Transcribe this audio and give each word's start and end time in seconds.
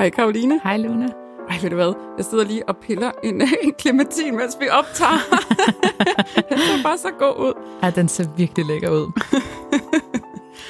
Hej 0.00 0.10
Karoline. 0.10 0.60
Hej 0.64 0.76
Luna. 0.76 1.06
Ej, 1.50 1.58
ved 1.62 1.70
du 1.70 1.76
hvad? 1.76 1.92
Jeg 2.16 2.24
sidder 2.24 2.44
lige 2.44 2.68
og 2.68 2.76
piller 2.76 3.10
en, 3.24 3.42
en 3.64 3.72
clementin, 3.80 4.36
mens 4.36 4.56
vi 4.60 4.68
optager. 4.68 5.18
den 6.48 6.58
ser 6.58 6.82
bare 6.82 6.98
så 6.98 7.08
god 7.18 7.46
ud. 7.46 7.52
Ja, 7.82 7.90
den 7.90 8.08
ser 8.08 8.24
virkelig 8.36 8.66
lækker 8.66 8.90
ud. 8.90 9.06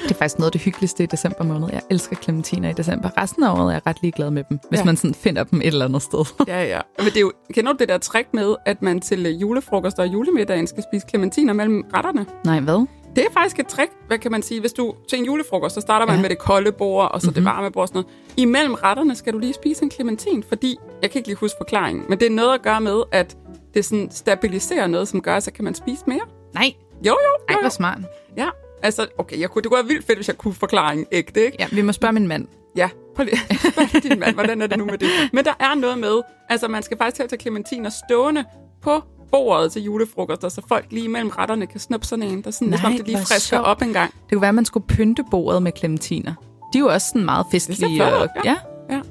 Det 0.03 0.11
er 0.11 0.15
faktisk 0.15 0.37
noget 0.39 0.47
af 0.47 0.51
det 0.51 0.61
hyggeligste 0.61 1.03
i 1.03 1.05
december 1.05 1.43
måned. 1.43 1.69
Jeg 1.71 1.81
elsker 1.89 2.15
clementiner 2.15 2.69
i 2.69 2.73
december. 2.73 3.09
Resten 3.17 3.43
af 3.43 3.51
året 3.53 3.67
er 3.67 3.71
jeg 3.71 3.81
ret 3.87 3.97
ligeglad 4.01 4.31
med 4.31 4.43
dem, 4.49 4.59
hvis 4.69 4.79
Ja. 4.79 4.85
man 4.85 4.97
sådan 4.97 5.13
finder 5.13 5.43
dem 5.43 5.61
et 5.61 5.67
eller 5.67 5.85
andet 5.85 6.01
sted. 6.01 6.25
Ja, 6.47 6.63
ja. 6.63 6.79
Men 6.97 7.05
det 7.05 7.17
er 7.17 7.21
jo, 7.21 7.31
kender 7.53 7.71
du 7.71 7.77
det 7.77 7.89
der 7.89 7.97
trick 7.97 8.27
med, 8.33 8.55
at 8.65 8.81
man 8.81 8.99
til 9.01 9.25
øh, 9.25 9.41
julefrokost 9.41 9.99
og 9.99 10.07
julemiddagen 10.07 10.67
skal 10.67 10.83
spise 10.91 11.05
clementiner 11.09 11.53
mellem 11.53 11.83
retterne? 11.93 12.25
Nej, 12.45 12.59
hvad? 12.59 12.85
Det 13.15 13.25
er 13.25 13.31
faktisk 13.33 13.59
et 13.59 13.67
trick, 13.67 13.91
hvad 14.07 14.17
kan 14.17 14.31
man 14.31 14.41
sige. 14.41 14.59
Hvis 14.59 14.73
du 14.73 14.93
til 15.09 15.19
en 15.19 15.25
julefrokost, 15.25 15.75
så 15.75 15.81
starter 15.81 16.05
man 16.05 16.13
Ja. 16.13 16.17
Mhm. 16.17 16.21
med 16.21 16.29
det 16.29 16.37
kolde 16.37 16.71
bord, 16.71 17.11
og 17.11 17.21
så 17.21 17.27
mm-hmm. 17.27 17.33
det 17.33 17.45
varme 17.45 17.71
bord 17.71 17.81
og 17.81 17.87
sådan 17.87 18.01
noget. 18.01 18.17
Imellem 18.37 18.73
retterne 18.73 19.15
skal 19.15 19.33
du 19.33 19.37
lige 19.37 19.53
spise 19.53 19.83
en 19.83 19.91
clementin, 19.91 20.43
fordi, 20.43 20.77
jeg 21.01 21.11
kan 21.11 21.19
ikke 21.19 21.27
lige 21.29 21.37
huske 21.37 21.57
forklaringen, 21.59 22.05
men 22.09 22.19
det 22.19 22.25
er 22.25 22.29
noget 22.31 22.53
at 22.53 22.61
gøre 22.61 22.81
med, 22.81 23.03
at 23.11 23.37
det 23.73 23.85
sådan 23.85 24.11
stabiliserer 24.11 24.87
noget, 24.87 25.07
som 25.07 25.21
gør, 25.21 25.39
så 25.39 25.51
kan 25.51 25.63
man 25.63 25.75
spise 25.75 26.03
mere. 26.07 26.21
Nej. 26.53 26.73
Jo, 27.05 27.11
jo, 27.11 27.15
Ej, 27.49 27.53
jo, 27.53 27.57
hvor 27.59 27.63
jo. 27.63 27.69
smart. 27.69 27.99
Ja, 28.37 28.47
altså, 28.83 29.07
okay, 29.17 29.39
jeg 29.39 29.49
kunne, 29.49 29.61
det 29.61 29.71
kunne 29.71 29.77
være 29.77 29.87
vildt 29.87 30.05
fedt, 30.05 30.17
hvis 30.17 30.27
jeg 30.27 30.37
kunne 30.37 30.53
forklaringen 30.53 31.05
ægte, 31.11 31.45
ikke? 31.45 31.57
Ja, 31.59 31.67
vi 31.71 31.81
må 31.81 31.91
spørge 31.91 32.13
min 32.13 32.27
mand. 32.27 32.47
Ja, 32.75 32.89
prøv 33.15 33.25
lige 33.25 33.37
spørg 33.71 34.03
din 34.03 34.19
mand, 34.19 34.33
hvordan 34.33 34.61
er 34.61 34.67
det 34.67 34.77
nu 34.77 34.85
med 34.85 34.97
det? 34.97 35.07
Men 35.33 35.45
der 35.45 35.53
er 35.59 35.75
noget 35.75 35.97
med, 35.97 36.21
altså 36.49 36.67
man 36.67 36.83
skal 36.83 36.97
faktisk 36.97 37.15
til 37.15 37.23
at 37.23 37.29
tage 37.29 37.39
clementiner 37.39 37.89
stående 38.07 38.45
på 38.81 39.01
bordet 39.31 39.71
til 39.71 39.81
julefrokoster, 39.83 40.49
så 40.49 40.61
folk 40.67 40.85
lige 40.91 41.07
mellem 41.09 41.29
retterne 41.29 41.67
kan 41.67 41.79
snuppe 41.79 42.07
sådan 42.07 42.23
en, 42.23 42.41
der 42.41 42.51
sådan, 42.51 42.67
Nej, 42.67 42.77
ligesom 42.77 42.93
det 42.97 43.07
lige 43.07 43.17
frisker 43.17 43.35
sjovt. 43.39 43.65
op 43.65 43.81
en 43.81 43.93
gang. 43.93 44.11
Det 44.13 44.31
kunne 44.31 44.41
være, 44.41 44.49
at 44.49 44.55
man 44.55 44.65
skulle 44.65 44.85
pynte 44.87 45.23
bordet 45.31 45.63
med 45.63 45.71
clementiner. 45.77 46.33
De 46.73 46.77
er 46.77 46.79
jo 46.79 46.87
også 46.87 47.07
sådan 47.07 47.25
meget 47.25 47.45
festlige. 47.51 47.95
ud, 47.95 47.99
og, 47.99 48.27
ja. 48.45 48.55
ja. 48.89 48.95
Ja. 48.95 49.01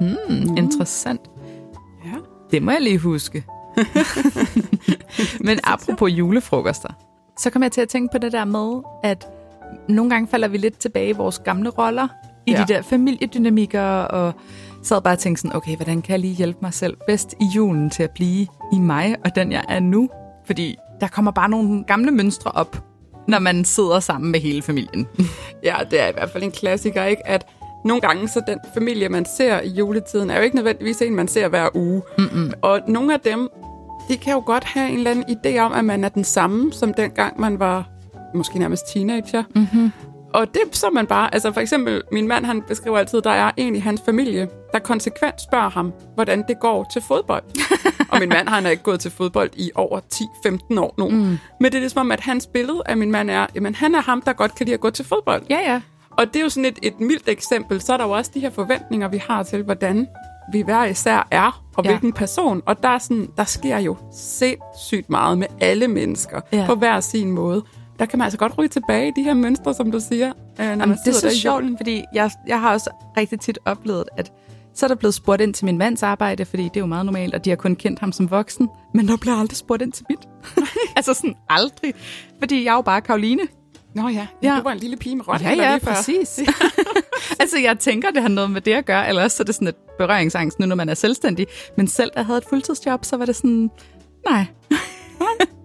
Hmm, 0.00 0.56
interessant. 0.56 1.20
Ja. 2.04 2.10
Det 2.50 2.62
må 2.62 2.70
jeg 2.70 2.80
lige 2.80 2.98
huske. 2.98 3.44
Men 5.46 5.58
apropos 5.64 6.10
julefrokoster, 6.10 6.88
så 7.38 7.50
kom 7.50 7.62
jeg 7.62 7.72
til 7.72 7.80
at 7.80 7.88
tænke 7.88 8.12
på 8.12 8.18
det 8.18 8.32
der 8.32 8.44
med, 8.44 8.82
at 9.02 9.26
nogle 9.88 10.10
gange 10.10 10.28
falder 10.28 10.48
vi 10.48 10.58
lidt 10.58 10.78
tilbage 10.78 11.08
i 11.08 11.12
vores 11.12 11.38
gamle 11.38 11.68
roller, 11.70 12.08
i 12.46 12.50
Ja. 12.52 12.64
de 12.68 12.72
der 12.74 12.82
familiedynamikker, 12.82 13.82
og 13.90 14.32
sad 14.88 15.00
bare 15.02 15.14
og 15.14 15.18
tænkte 15.18 15.40
sådan, 15.40 15.56
okay, 15.56 15.76
hvordan 15.76 16.02
kan 16.02 16.12
jeg 16.12 16.18
lige 16.18 16.34
hjælpe 16.34 16.58
mig 16.62 16.74
selv 16.74 16.96
bedst 17.06 17.34
i 17.40 17.44
julen 17.54 17.90
til 17.90 18.02
at 18.02 18.10
blive 18.10 18.46
i 18.72 18.78
mig, 18.78 19.16
og 19.24 19.34
den 19.36 19.52
jeg 19.52 19.64
er 19.68 19.80
nu? 19.80 20.08
Fordi 20.46 20.76
der 21.00 21.08
kommer 21.08 21.30
bare 21.30 21.48
nogle 21.48 21.84
gamle 21.84 22.10
mønstre 22.10 22.50
op, 22.50 22.84
når 23.28 23.38
man 23.38 23.64
sidder 23.64 24.00
sammen 24.00 24.30
med 24.32 24.40
hele 24.40 24.62
familien. 24.62 25.06
Ja, 25.64 25.76
det 25.90 26.00
er 26.00 26.08
i 26.08 26.12
hvert 26.12 26.30
fald 26.30 26.42
en 26.42 26.50
klassiker, 26.50 27.04
ikke? 27.04 27.26
At 27.26 27.46
nogle 27.84 28.00
gange, 28.00 28.28
så 28.28 28.42
den 28.46 28.58
familie, 28.74 29.08
man 29.08 29.24
ser 29.24 29.60
i 29.60 29.68
juletiden, 29.68 30.30
er 30.30 30.36
jo 30.36 30.42
ikke 30.42 30.56
nødvendigvis 30.56 31.02
en, 31.02 31.14
man 31.14 31.28
ser 31.28 31.48
hver 31.48 31.68
uge. 31.74 32.02
Mm-mm. 32.18 32.52
Og 32.62 32.80
nogle 32.88 33.14
af 33.14 33.20
dem, 33.20 33.48
de 34.08 34.16
kan 34.16 34.32
jo 34.32 34.42
godt 34.46 34.64
have 34.64 34.90
en 34.90 34.96
eller 34.96 35.10
anden 35.10 35.24
idé 35.24 35.58
om, 35.58 35.72
at 35.72 35.84
man 35.84 36.04
er 36.04 36.08
den 36.08 36.24
samme, 36.24 36.72
som 36.72 36.94
dengang 36.94 37.40
man 37.40 37.58
var 37.58 37.88
måske 38.34 38.58
nærmest 38.58 38.92
teenager. 38.92 39.42
Mm-hmm. 39.54 39.92
Og 40.34 40.46
det 40.54 40.60
så 40.72 40.90
man 40.90 41.06
bare, 41.06 41.34
altså 41.34 41.52
for 41.52 41.60
eksempel, 41.60 42.02
min 42.12 42.28
mand, 42.28 42.44
han 42.44 42.62
beskriver 42.62 42.98
altid, 42.98 43.22
der 43.22 43.30
er 43.30 43.50
en 43.56 43.76
i 43.76 43.78
hans 43.78 44.00
familie, 44.04 44.48
der 44.72 44.78
konsekvent 44.78 45.40
spørger 45.40 45.70
ham, 45.70 45.92
hvordan 46.14 46.44
det 46.48 46.60
går 46.60 46.86
til 46.92 47.02
fodbold. 47.02 47.42
og 48.12 48.18
min 48.20 48.28
mand, 48.28 48.48
han 48.48 48.66
er 48.66 48.70
ikke 48.70 48.82
gået 48.82 49.00
til 49.00 49.10
fodbold 49.10 49.50
i 49.56 49.70
over 49.74 50.00
10-15 50.14 50.80
år 50.80 50.94
nu. 50.98 51.08
Mm. 51.08 51.38
Men 51.60 51.72
det 51.72 51.74
er 51.74 51.78
ligesom 51.80 52.00
om, 52.00 52.12
at 52.12 52.20
hans 52.20 52.46
billede 52.46 52.82
af 52.86 52.96
min 52.96 53.10
mand 53.10 53.30
er, 53.30 53.46
jamen 53.54 53.74
han 53.74 53.94
er 53.94 54.00
ham, 54.02 54.22
der 54.22 54.32
godt 54.32 54.54
kan 54.54 54.66
lide 54.66 54.74
at 54.74 54.80
gå 54.80 54.90
til 54.90 55.04
fodbold. 55.04 55.42
Ja, 55.50 55.58
ja. 55.72 55.80
Og 56.10 56.26
det 56.26 56.36
er 56.36 56.40
jo 56.42 56.48
sådan 56.48 56.64
et, 56.64 56.78
et 56.82 57.00
mildt 57.00 57.28
eksempel. 57.28 57.80
Så 57.80 57.92
er 57.92 57.96
der 57.96 58.04
jo 58.04 58.10
også 58.10 58.30
de 58.34 58.40
her 58.40 58.50
forventninger, 58.50 59.08
vi 59.08 59.22
har 59.28 59.42
til, 59.42 59.62
hvordan 59.62 60.06
vi 60.52 60.62
hver 60.62 60.84
især 60.84 61.28
er, 61.30 61.64
og 61.76 61.84
Ja. 61.84 61.90
hvilken 61.90 62.12
person. 62.12 62.62
Og 62.66 62.82
der, 62.82 62.88
er 62.88 62.98
sådan, 62.98 63.28
der 63.36 63.44
sker 63.44 63.78
jo 63.78 63.96
sindssygt 64.38 65.10
meget 65.10 65.38
med 65.38 65.46
alle 65.60 65.88
mennesker, 65.88 66.40
ja. 66.52 66.64
på 66.66 66.74
hver 66.74 67.00
sin 67.00 67.30
måde. 67.30 67.62
Der 67.98 68.06
kan 68.06 68.18
man 68.18 68.24
altså 68.24 68.38
godt 68.38 68.58
ryge 68.58 68.68
tilbage 68.68 69.08
i 69.08 69.12
de 69.16 69.22
her 69.22 69.34
mønstre, 69.34 69.74
som 69.74 69.90
du 69.92 70.00
siger, 70.00 70.28
øh, 70.28 70.32
når 70.58 70.64
Jamen, 70.64 70.88
man 70.88 70.98
det 71.04 71.08
er 71.10 71.12
så 71.12 71.26
der 71.28 71.32
sjovt, 71.34 71.64
fordi 71.76 72.04
jeg, 72.14 72.30
jeg 72.46 72.60
har 72.60 72.72
også 72.72 72.90
rigtig 73.16 73.40
tit 73.40 73.58
oplevet, 73.64 74.04
at 74.16 74.32
så 74.74 74.86
er 74.86 74.88
der 74.88 74.94
blevet 74.94 75.14
spurgt 75.14 75.42
ind 75.42 75.54
til 75.54 75.64
min 75.64 75.78
mands 75.78 76.02
arbejde, 76.02 76.44
fordi 76.44 76.62
det 76.62 76.76
er 76.76 76.80
jo 76.80 76.86
meget 76.86 77.06
normalt, 77.06 77.34
og 77.34 77.44
de 77.44 77.50
har 77.50 77.56
kun 77.56 77.76
kendt 77.76 77.98
ham 78.00 78.12
som 78.12 78.30
voksen. 78.30 78.68
Men 78.94 79.08
der 79.08 79.16
bliver 79.16 79.36
aldrig 79.36 79.56
spurgt 79.56 79.82
ind 79.82 79.92
til 79.92 80.06
mit. 80.10 80.18
altså 80.96 81.14
sådan 81.14 81.34
aldrig. 81.48 81.94
Fordi 82.38 82.64
jeg 82.64 82.70
er 82.70 82.74
jo 82.74 82.80
bare 82.80 83.00
Karoline. 83.00 83.42
Nå 83.94 84.08
ja, 84.08 84.26
Ja. 84.42 84.56
du 84.58 84.62
var 84.62 84.72
en 84.72 84.78
lille 84.78 84.96
pige 84.96 85.16
med 85.16 85.28
rødt 85.28 85.42
Ja, 85.42 85.48
ja, 85.50 85.54
lige 85.74 85.80
før. 85.84 85.94
præcis. 85.94 86.40
altså 87.40 87.58
jeg 87.58 87.78
tænker, 87.78 88.10
det 88.10 88.22
har 88.22 88.28
noget 88.28 88.50
med 88.50 88.60
det 88.60 88.72
at 88.72 88.84
gøre, 88.86 89.08
eller 89.08 89.22
også 89.22 89.36
så 89.36 89.42
er 89.42 89.44
det 89.44 89.54
sådan 89.54 89.68
et 89.68 89.74
berøringsangst 89.98 90.58
nu, 90.58 90.66
når 90.66 90.76
man 90.76 90.88
er 90.88 90.94
selvstændig. 90.94 91.46
Men 91.76 91.88
selv 91.88 92.10
da 92.14 92.18
jeg 92.18 92.26
havde 92.26 92.38
et 92.38 92.44
fuldtidsjob, 92.48 93.04
så 93.04 93.16
var 93.16 93.24
det 93.24 93.36
sådan, 93.36 93.70
nej. 94.30 94.44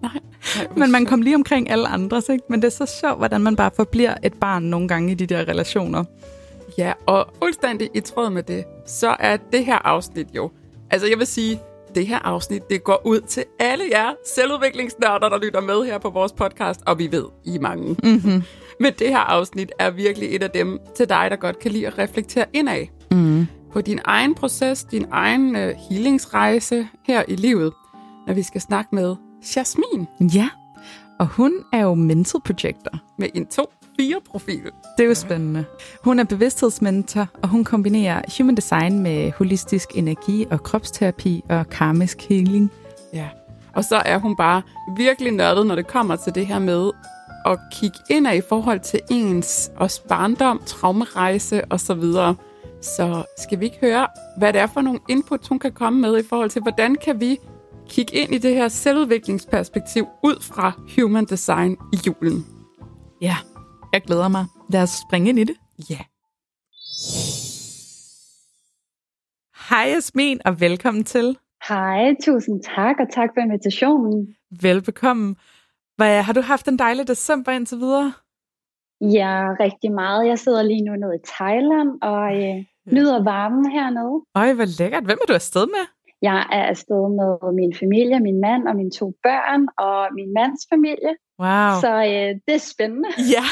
Nej, 0.02 0.10
Men 0.76 0.90
man 0.90 1.06
kom 1.06 1.22
lige 1.22 1.36
omkring 1.36 1.70
alle 1.70 1.88
andres, 1.88 2.28
ikke? 2.28 2.44
Men 2.48 2.62
det 2.62 2.66
er 2.66 2.86
så 2.86 2.96
sjovt, 3.00 3.18
hvordan 3.18 3.40
man 3.40 3.56
bare 3.56 3.70
forbliver 3.76 4.14
et 4.22 4.34
barn 4.34 4.62
nogle 4.62 4.88
gange 4.88 5.12
i 5.12 5.14
de 5.14 5.26
der 5.26 5.48
relationer. 5.48 6.04
Ja, 6.78 6.92
og 7.06 7.26
fuldstændig 7.42 7.90
i 7.94 8.00
tråd 8.00 8.30
med 8.30 8.42
det, 8.42 8.64
så 8.86 9.16
er 9.18 9.36
det 9.52 9.64
her 9.64 9.78
afsnit 9.86 10.26
jo... 10.36 10.50
Altså, 10.90 11.08
jeg 11.08 11.18
vil 11.18 11.26
sige, 11.26 11.60
det 11.94 12.06
her 12.06 12.18
afsnit, 12.18 12.70
det 12.70 12.84
går 12.84 13.02
ud 13.04 13.20
til 13.20 13.44
alle 13.58 13.84
jer 13.90 14.12
selvudviklingsnørder, 14.34 15.28
der 15.28 15.38
lytter 15.38 15.60
med 15.60 15.84
her 15.84 15.98
på 15.98 16.10
vores 16.10 16.32
podcast, 16.32 16.80
og 16.86 16.98
vi 16.98 17.12
ved, 17.12 17.24
I 17.44 17.56
er 17.56 17.60
mange. 17.60 17.96
Mm-hmm. 18.02 18.42
Men 18.80 18.92
det 18.98 19.08
her 19.08 19.18
afsnit 19.18 19.72
er 19.78 19.90
virkelig 19.90 20.36
et 20.36 20.42
af 20.42 20.50
dem 20.50 20.78
til 20.96 21.08
dig, 21.08 21.26
der 21.30 21.36
godt 21.36 21.58
kan 21.58 21.70
lide 21.70 21.86
at 21.86 21.98
reflektere 21.98 22.44
indad. 22.52 22.86
Mm. 23.10 23.46
På 23.72 23.80
din 23.80 24.00
egen 24.04 24.34
proces, 24.34 24.84
din 24.84 25.06
egen 25.10 25.56
uh, 25.56 25.62
healingsrejse 25.90 26.88
her 27.06 27.22
i 27.28 27.36
livet, 27.36 27.72
når 28.26 28.34
vi 28.34 28.42
skal 28.42 28.60
snakke 28.60 28.94
med 28.94 29.16
Jasmin 29.56 30.06
Ja, 30.34 30.48
og 31.18 31.26
hun 31.26 31.52
er 31.72 31.80
jo 31.80 31.94
mental 31.94 32.40
projector. 32.44 32.98
med 33.18 33.28
en 33.34 33.46
2-4-profil. 33.54 34.64
Det 34.98 35.04
er 35.04 35.08
jo 35.08 35.14
spændende. 35.14 35.64
Hun 36.04 36.18
er 36.18 36.24
bevidsthedsmentor, 36.24 37.28
og 37.42 37.48
hun 37.48 37.64
kombinerer 37.64 38.22
human 38.38 38.54
design 38.54 38.98
med 38.98 39.32
holistisk 39.32 39.88
energi 39.94 40.46
og 40.50 40.62
kropsterapi 40.62 41.42
og 41.48 41.68
karmisk 41.68 42.22
healing. 42.28 42.70
Ja. 43.12 43.28
Og 43.74 43.84
så 43.84 43.96
er 43.96 44.18
hun 44.18 44.36
bare 44.36 44.62
virkelig 44.96 45.32
nørdet, 45.32 45.66
når 45.66 45.74
det 45.74 45.86
kommer 45.86 46.16
til 46.16 46.34
det 46.34 46.46
her 46.46 46.58
med 46.58 46.90
at 47.46 47.58
kigge 47.72 47.98
ind 48.10 48.26
i 48.26 48.40
forhold 48.48 48.80
til 48.80 49.00
ens 49.10 49.70
også 49.76 50.02
barndom, 50.08 50.62
traumerejse 50.66 51.62
osv. 51.70 51.78
Så, 51.78 51.94
videre. 51.94 52.34
så 52.82 53.24
skal 53.38 53.60
vi 53.60 53.64
ikke 53.64 53.78
høre, 53.80 54.06
hvad 54.38 54.52
det 54.52 54.60
er 54.60 54.66
for 54.66 54.80
nogle 54.80 55.00
input, 55.08 55.48
hun 55.48 55.58
kan 55.58 55.72
komme 55.72 56.00
med 56.00 56.18
i 56.18 56.22
forhold 56.28 56.50
til, 56.50 56.62
hvordan 56.62 56.94
kan 56.94 57.20
vi 57.20 57.38
kigge 57.88 58.16
ind 58.16 58.34
i 58.34 58.38
det 58.38 58.54
her 58.54 58.68
selvudviklingsperspektiv 58.68 60.06
ud 60.24 60.42
fra 60.42 60.72
human 60.96 61.24
design 61.24 61.76
i 61.92 61.96
julen. 62.06 62.46
Ja, 63.20 63.36
jeg 63.92 64.02
glæder 64.02 64.28
mig. 64.28 64.44
Lad 64.70 64.82
os 64.82 64.90
springe 65.08 65.28
ind 65.28 65.38
i 65.38 65.44
det. 65.44 65.56
Ja. 65.90 65.98
Hej 69.70 69.90
Jasmin, 69.94 70.40
og 70.44 70.60
velkommen 70.60 71.04
til. 71.04 71.38
Hej, 71.68 72.14
tusind 72.24 72.62
tak, 72.76 72.96
og 73.00 73.06
tak 73.12 73.30
for 73.34 73.40
invitationen. 73.40 74.36
Velbekomme. 74.62 75.36
Hvad, 75.96 76.22
har 76.22 76.32
du 76.32 76.40
haft 76.40 76.68
en 76.68 76.78
dejlig 76.78 77.08
december 77.08 77.52
indtil 77.52 77.78
videre? 77.78 78.12
Ja, 79.00 79.54
rigtig 79.60 79.92
meget. 79.92 80.26
Jeg 80.26 80.38
sidder 80.38 80.62
lige 80.62 80.82
nu 80.84 80.92
nede 80.96 81.14
i 81.14 81.26
Thailand 81.26 82.02
og 82.02 82.36
øh, 82.42 82.64
nyder 82.92 83.22
varmen 83.24 83.70
hernede. 83.70 84.24
Øj, 84.34 84.52
hvor 84.52 84.78
lækkert. 84.78 85.04
Hvem 85.04 85.18
er 85.22 85.26
du 85.26 85.32
afsted 85.32 85.66
med? 85.66 85.84
Jeg 86.28 86.40
er 86.58 86.64
afsted 86.72 87.02
med 87.20 87.32
min 87.60 87.72
familie, 87.82 88.16
min 88.28 88.40
mand 88.46 88.62
og 88.68 88.74
mine 88.80 88.90
to 89.00 89.06
børn 89.26 89.62
og 89.86 89.98
min 90.18 90.30
mands 90.38 90.62
familie. 90.72 91.12
Wow. 91.42 91.72
Så 91.84 91.92
øh, 92.10 92.30
det 92.46 92.54
er 92.60 92.64
spændende. 92.74 93.08
Ja, 93.36 93.46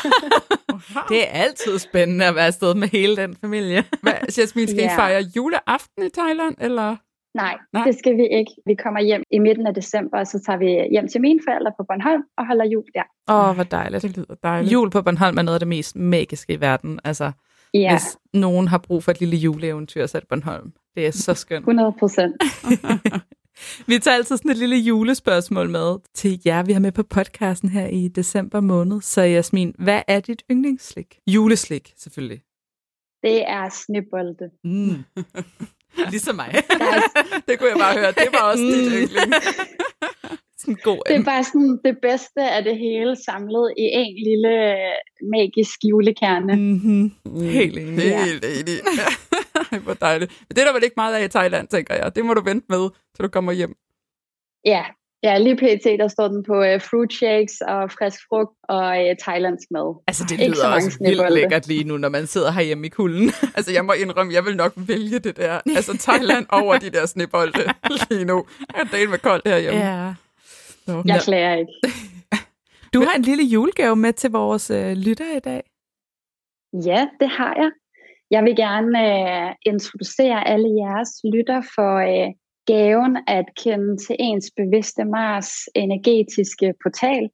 det 1.08 1.20
er 1.28 1.30
altid 1.44 1.78
spændende 1.78 2.24
at 2.30 2.34
være 2.34 2.46
afsted 2.46 2.74
med 2.74 2.88
hele 2.88 3.16
den 3.16 3.36
familie. 3.44 3.80
Hvad, 4.04 4.18
Jasmin, 4.38 4.68
skal 4.68 4.82
Ja. 4.84 4.92
I 4.92 4.96
fejre 4.96 5.22
juleaften 5.36 6.02
i 6.08 6.10
Thailand, 6.18 6.54
eller? 6.60 6.88
Nej, 6.88 6.96
Nej. 7.34 7.58
Nej, 7.72 7.84
det 7.84 7.94
skal 7.98 8.16
vi 8.16 8.26
ikke. 8.38 8.52
Vi 8.66 8.74
kommer 8.74 9.00
hjem 9.00 9.22
i 9.30 9.38
midten 9.38 9.66
af 9.66 9.74
december, 9.74 10.18
og 10.18 10.26
så 10.26 10.42
tager 10.46 10.58
vi 10.58 10.88
hjem 10.90 11.08
til 11.08 11.20
mine 11.20 11.40
forældre 11.46 11.72
på 11.78 11.84
Bornholm 11.88 12.22
og 12.38 12.46
holder 12.46 12.64
jul 12.64 12.84
der. 12.94 13.06
Åh, 13.34 13.48
oh, 13.48 13.54
hvor 13.54 13.64
dejligt. 13.64 14.02
Det 14.02 14.16
lyder 14.16 14.34
dejligt. 14.42 14.72
Jul 14.72 14.90
på 14.90 15.02
Bornholm 15.02 15.38
er 15.38 15.42
noget 15.42 15.56
af 15.56 15.60
det 15.60 15.68
mest 15.68 15.96
magiske 15.96 16.52
i 16.52 16.60
verden. 16.60 17.00
Altså, 17.04 17.32
Ja, 17.74 17.92
hvis 17.98 18.16
nogen 18.34 18.68
har 18.68 18.78
brug 18.78 19.04
for 19.04 19.10
et 19.10 19.20
lille 19.20 19.36
juleeventyr, 19.36 20.06
så 20.06 20.18
er 20.18 20.20
det 20.20 20.28
Bornholm. 20.28 20.72
Det 20.96 21.06
er 21.06 21.10
så 21.10 21.34
skønt. 21.34 21.62
100 21.62 21.92
procent. 21.98 22.36
Vi 23.86 23.98
tager 23.98 24.14
altid 24.14 24.36
sådan 24.36 24.50
et 24.50 24.56
lille 24.56 24.76
julespørgsmål 24.76 25.70
med 25.70 25.96
til 26.14 26.40
jer, 26.46 26.62
vi 26.62 26.72
har 26.72 26.80
med 26.80 26.92
på 26.92 27.02
podcasten 27.02 27.68
her 27.68 27.86
i 27.86 28.08
december 28.08 28.60
måned. 28.60 29.00
Så 29.00 29.22
Jasmin, 29.22 29.74
hvad 29.78 30.02
er 30.08 30.20
dit 30.20 30.42
yndlingsslik? 30.50 31.18
Juleslik, 31.26 31.92
selvfølgelig. 31.96 32.42
Det 33.22 33.48
er 33.50 33.68
snebolde. 33.68 34.50
Mm. 34.64 35.04
ligesom 36.12 36.34
mig. 36.36 36.54
Det 37.48 37.58
kunne 37.58 37.68
jeg 37.70 37.78
bare 37.78 37.98
høre. 37.98 38.12
Det 38.12 38.28
var 38.32 38.50
også 38.50 38.62
dit 38.64 38.92
Mm. 38.92 38.98
yndling. 38.98 39.34
Sådan 40.62 40.78
god. 40.88 41.00
Det 41.08 41.16
er 41.16 41.24
bare 41.24 41.44
sådan 41.44 41.78
det 41.84 41.96
bedste 42.02 42.40
af 42.56 42.60
det 42.64 42.76
hele 42.78 43.12
samlet 43.28 43.64
i 43.78 43.82
en 44.02 44.14
lille 44.28 44.52
øh, 44.72 44.94
magisk 45.34 45.78
julekerne. 45.90 46.54
Mm-hmm. 46.56 47.04
Helt 47.58 47.78
enig. 47.78 47.98
Er 48.04 48.08
Ja. 48.08 48.24
helt 48.24 48.44
enig. 48.44 48.76
Ej, 49.72 49.78
hvor 49.78 49.94
dejligt. 49.94 50.30
Men 50.48 50.54
det 50.56 50.62
er 50.62 50.66
der 50.66 50.72
vel 50.72 50.84
ikke 50.84 50.94
meget 50.96 51.14
af 51.14 51.24
i 51.24 51.28
Thailand, 51.28 51.68
tænker 51.68 51.94
jeg. 51.94 52.16
Det 52.16 52.24
må 52.24 52.34
du 52.34 52.42
vente 52.44 52.66
med, 52.68 52.88
til 53.16 53.22
du 53.24 53.28
kommer 53.28 53.52
hjem. 53.52 53.74
Ja, 54.64 54.82
ja 55.22 55.38
lige 55.38 55.56
pt. 55.56 55.84
der 55.84 56.08
står 56.08 56.28
den 56.28 56.42
på 56.44 56.52
uh, 56.60 56.80
fruit 56.90 57.12
shakes 57.12 57.60
og 57.60 57.90
frisk 57.92 58.18
frugt 58.28 58.56
og 58.68 58.86
uh, 58.86 59.16
thailandsk 59.24 59.68
mad. 59.70 60.02
Altså, 60.06 60.24
det 60.24 60.30
Ikke 60.40 60.44
så 60.44 60.50
lyder 60.62 60.68
mange 60.70 60.86
også 60.86 60.98
vildt 61.00 61.32
lækkert 61.34 61.68
lige 61.68 61.84
nu, 61.84 61.96
når 61.96 62.08
man 62.08 62.26
sidder 62.26 62.50
herhjemme 62.50 62.86
i 62.86 62.90
kulden. 62.90 63.32
Altså, 63.56 63.72
jeg 63.72 63.84
må 63.84 63.92
indrømme, 63.92 64.32
jeg 64.34 64.44
vil 64.44 64.56
nok 64.56 64.72
vælge 64.76 65.18
det 65.18 65.36
der. 65.36 65.60
Altså, 65.76 65.98
Thailand 65.98 66.46
over 66.52 66.78
de 66.78 66.90
der 66.90 67.06
snebolde 67.06 67.64
lige 68.10 68.24
nu. 68.24 68.44
Jeg 68.74 68.80
er 68.92 68.96
del 68.96 69.08
med 69.10 69.18
koldt 69.18 69.48
herhjemme. 69.48 69.80
ja. 69.80 70.14
Nå. 70.86 71.02
Jeg 71.06 71.20
klager 71.20 71.54
ikke. 71.54 71.72
Du 72.94 73.00
har 73.00 73.14
en 73.16 73.22
lille 73.22 73.44
julegave 73.44 73.96
med 73.96 74.12
til 74.12 74.30
vores 74.30 74.70
øh, 74.70 74.92
lytter 75.06 75.36
i 75.36 75.40
dag. 75.40 75.62
Ja, 76.72 77.08
det 77.20 77.28
har 77.28 77.54
jeg. 77.56 77.70
Jeg 78.30 78.44
vil 78.44 78.56
gerne 78.56 78.98
uh, 79.16 79.52
introducere 79.72 80.48
alle 80.48 80.68
jeres 80.82 81.12
lytter 81.34 81.60
for 81.74 81.94
uh, 82.12 82.32
gaven 82.66 83.18
at 83.26 83.44
kende 83.64 83.96
til 83.96 84.16
ens 84.18 84.50
bevidste 84.56 85.04
Mars 85.04 85.50
energetiske 85.74 86.74
portal, 86.82 87.30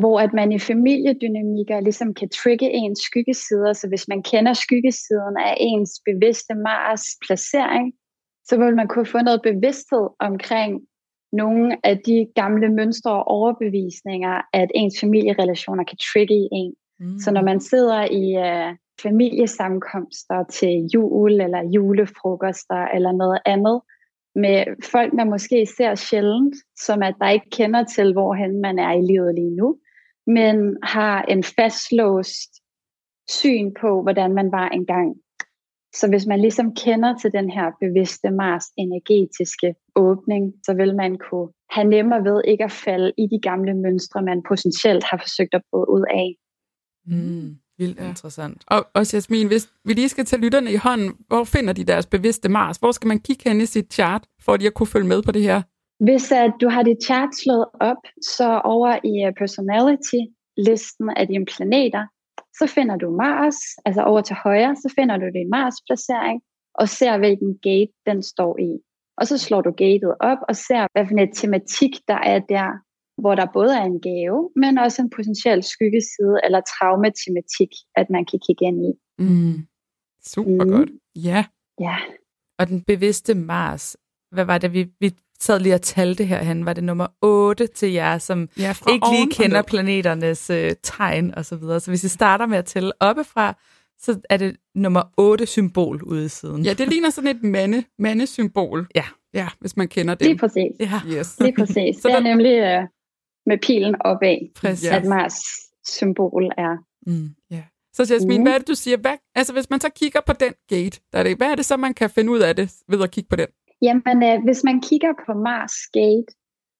hvor 0.00 0.20
at 0.20 0.32
man 0.32 0.52
i 0.52 0.58
familiedynamikker 0.58 1.80
ligesom 1.80 2.14
kan 2.14 2.28
trigge 2.28 2.70
ens 2.70 3.00
skyggesider. 3.08 3.72
Så 3.72 3.88
hvis 3.88 4.08
man 4.08 4.22
kender 4.22 4.52
skyggesiden 4.52 5.36
af 5.48 5.54
ens 5.60 5.92
bevidste 6.08 6.54
Mars 6.54 7.04
placering, 7.26 7.92
så 8.48 8.58
vil 8.58 8.76
man 8.76 8.88
kunne 8.88 9.06
få 9.06 9.18
noget 9.18 9.42
bevidsthed 9.42 10.06
omkring 10.20 10.72
nogle 11.32 11.76
af 11.84 11.98
de 11.98 12.26
gamle 12.34 12.68
mønstre 12.68 13.12
og 13.12 13.28
overbevisninger, 13.28 14.40
at 14.52 14.70
ens 14.74 15.00
familierelationer 15.00 15.84
kan 15.84 15.98
trigge 16.12 16.48
en. 16.52 16.74
Mm. 17.00 17.18
Så 17.18 17.30
når 17.30 17.42
man 17.42 17.60
sidder 17.60 18.04
i 18.04 18.24
uh, 18.36 18.76
familiesammenkomster 19.02 20.44
til 20.50 20.90
jul 20.94 21.40
eller 21.40 21.62
julefrokoster 21.74 22.86
eller 22.86 23.12
noget 23.12 23.38
andet, 23.46 23.80
med 24.34 24.64
folk, 24.92 25.12
man 25.12 25.30
måske 25.30 25.66
ser 25.76 25.94
sjældent, 25.94 26.54
som 26.76 27.02
at 27.02 27.14
der 27.20 27.28
ikke 27.28 27.50
kender 27.50 27.84
til, 27.84 28.12
hvorhen 28.12 28.60
man 28.60 28.78
er 28.78 28.92
i 28.92 29.06
livet 29.12 29.34
lige 29.34 29.56
nu, 29.56 29.78
men 30.26 30.76
har 30.82 31.22
en 31.22 31.44
fastlåst 31.44 32.50
syn 33.28 33.74
på, 33.80 34.02
hvordan 34.02 34.34
man 34.34 34.52
var 34.52 34.68
engang. 34.68 35.16
Så 36.00 36.08
hvis 36.08 36.26
man 36.26 36.40
ligesom 36.40 36.74
kender 36.74 37.12
til 37.20 37.30
den 37.32 37.50
her 37.50 37.66
bevidste 37.80 38.30
Mars 38.30 38.64
energetiske 38.76 39.74
åbning, 39.96 40.42
så 40.66 40.74
vil 40.74 40.96
man 40.96 41.18
kunne 41.26 41.48
have 41.70 41.88
nemmere 41.88 42.24
ved 42.24 42.42
ikke 42.44 42.64
at 42.64 42.72
falde 42.72 43.12
i 43.18 43.26
de 43.32 43.40
gamle 43.48 43.74
mønstre, 43.74 44.22
man 44.22 44.42
potentielt 44.48 45.04
har 45.04 45.18
forsøgt 45.24 45.54
at 45.54 45.62
bryde 45.70 45.88
ud 45.96 46.04
af. 46.10 46.28
Mm. 47.06 47.50
Vildt 47.78 47.98
Ja. 48.00 48.08
interessant. 48.08 48.64
Og, 48.66 48.86
og 48.94 49.12
Jasmin, 49.14 49.46
hvis 49.46 49.64
vi 49.84 49.92
lige 49.92 50.08
skal 50.08 50.24
tage 50.24 50.42
lytterne 50.42 50.72
i 50.72 50.76
hånden, 50.76 51.10
hvor 51.28 51.44
finder 51.44 51.72
de 51.72 51.84
deres 51.84 52.06
bevidste 52.06 52.48
Mars? 52.48 52.76
Hvor 52.76 52.92
skal 52.92 53.08
man 53.08 53.20
kigge 53.20 53.48
hen 53.48 53.60
i 53.60 53.66
sit 53.66 53.92
chart, 53.92 54.22
for 54.44 54.52
at 54.52 54.60
de 54.60 54.66
at 54.66 54.74
kunne 54.74 54.86
følge 54.86 55.06
med 55.06 55.22
på 55.22 55.32
det 55.32 55.42
her? 55.42 55.62
Hvis 56.04 56.32
at 56.32 56.52
du 56.60 56.68
har 56.68 56.82
dit 56.82 57.02
chart 57.04 57.28
slået 57.42 57.66
op, 57.80 58.02
så 58.36 58.60
over 58.64 58.90
i 59.04 59.14
uh, 59.26 59.32
personality-listen 59.38 61.10
af 61.16 61.26
dine 61.26 61.44
planeter, 61.44 62.02
så 62.58 62.66
finder 62.74 62.96
du 62.96 63.10
Mars, 63.10 63.56
altså 63.84 64.02
over 64.02 64.20
til 64.20 64.36
højre, 64.44 64.76
så 64.76 64.92
finder 64.98 65.16
du 65.16 65.26
din 65.34 65.50
Mars-placering, 65.50 66.40
og 66.74 66.88
ser 66.88 67.18
hvilken 67.18 67.58
gate 67.62 67.92
den 68.06 68.22
står 68.22 68.58
i. 68.58 68.72
Og 69.16 69.26
så 69.26 69.38
slår 69.38 69.60
du 69.60 69.70
gatet 69.70 70.14
op 70.20 70.38
og 70.48 70.56
ser, 70.56 70.86
hvad 70.92 71.06
for 71.06 71.14
en 71.14 71.32
tematik 71.32 71.90
der 72.08 72.18
er 72.34 72.38
der, 72.38 72.70
hvor 73.20 73.34
der 73.34 73.46
både 73.52 73.76
er 73.78 73.82
en 73.84 74.00
gave, 74.00 74.50
men 74.56 74.78
også 74.78 75.02
en 75.02 75.10
potentiel 75.10 75.62
skyggeside 75.62 76.36
eller 76.44 76.60
traumatematik, 76.60 77.68
at 77.96 78.06
man 78.10 78.24
kan 78.30 78.38
kigge 78.46 78.64
ind 78.64 78.78
i. 78.86 78.92
Mm. 79.18 79.66
Super 80.26 80.64
Mm. 80.64 80.70
godt. 80.70 80.90
Ja. 81.16 81.44
Ja, 81.80 81.96
Og 82.58 82.68
den 82.68 82.82
bevidste 82.82 83.34
Mars, 83.34 83.96
hvad 84.30 84.44
var 84.44 84.58
det, 84.58 84.72
vi, 84.72 84.82
vi 85.00 85.10
sad 85.40 85.60
lige 85.60 85.74
og 85.74 85.82
talte 85.82 86.24
herhen? 86.24 86.66
Var 86.66 86.72
det 86.72 86.84
nummer 86.84 87.06
8 87.22 87.66
til 87.66 87.92
jer, 87.92 88.18
som 88.18 88.48
ja 88.58 88.74
ikke 88.92 89.06
lige 89.12 89.30
kender 89.30 89.62
planeternes 89.62 90.50
øh, 90.50 90.72
tegn 90.82 91.34
og 91.34 91.44
så 91.44 91.56
videre. 91.56 91.80
Så 91.80 91.90
hvis 91.90 92.04
I 92.04 92.08
starter 92.08 92.46
med 92.46 92.58
at 92.58 92.64
tælle 92.64 92.92
oppefra, 93.00 93.54
så 94.00 94.20
er 94.30 94.36
det 94.36 94.56
nummer 94.74 95.02
8 95.16 95.46
symbol 95.46 96.02
ude 96.02 96.24
i 96.24 96.28
siden. 96.28 96.62
Ja, 96.64 96.72
det 96.72 96.88
ligner 96.92 97.10
sådan 97.10 97.36
et 97.36 97.42
mande, 97.42 97.84
mandesymbol. 97.98 98.86
Ja. 98.94 99.04
Ja, 99.34 99.48
hvis 99.60 99.76
man 99.76 99.88
kender 99.88 100.14
det. 100.14 100.26
lige 100.26 100.38
præcis. 100.38 100.72
ja. 100.80 101.00
Yes. 101.06 101.40
Lige 101.40 101.54
præcis. 101.58 101.96
Det 102.02 102.12
er 102.12 102.20
nemlig 102.20 102.52
øh, 102.58 102.82
med 103.46 103.58
pilen 103.62 103.96
opad, 104.04 104.54
Præcis. 104.56 104.88
At 104.88 105.04
Mars 105.04 105.34
symbol 105.86 106.44
er. 106.58 106.76
Mm. 107.06 107.28
Ja. 107.50 107.62
Så 107.92 108.14
Jasmin, 108.14 108.36
Mm. 108.38 108.42
hvad 108.42 108.52
er 108.54 108.58
det, 108.58 108.68
du 108.68 108.74
siger? 108.74 108.96
Hvad, 108.96 109.16
altså, 109.34 109.52
hvis 109.52 109.70
man 109.70 109.80
så 109.80 109.88
kigger 109.96 110.20
på 110.26 110.32
den 110.32 110.52
gate, 110.68 111.00
der 111.12 111.18
er 111.18 111.22
det, 111.22 111.36
hvad 111.36 111.46
er 111.50 111.54
det 111.54 111.64
så, 111.64 111.76
man 111.76 111.94
kan 111.94 112.10
finde 112.10 112.32
ud 112.32 112.38
af 112.38 112.56
det 112.56 112.72
ved 112.88 113.02
at 113.02 113.10
kigge 113.10 113.28
på 113.28 113.36
den? 113.36 113.46
Jamen, 113.82 114.22
øh, 114.22 114.44
hvis 114.44 114.64
man 114.64 114.80
kigger 114.80 115.12
på 115.26 115.32
Mars 115.32 115.76
Gate, 115.92 116.32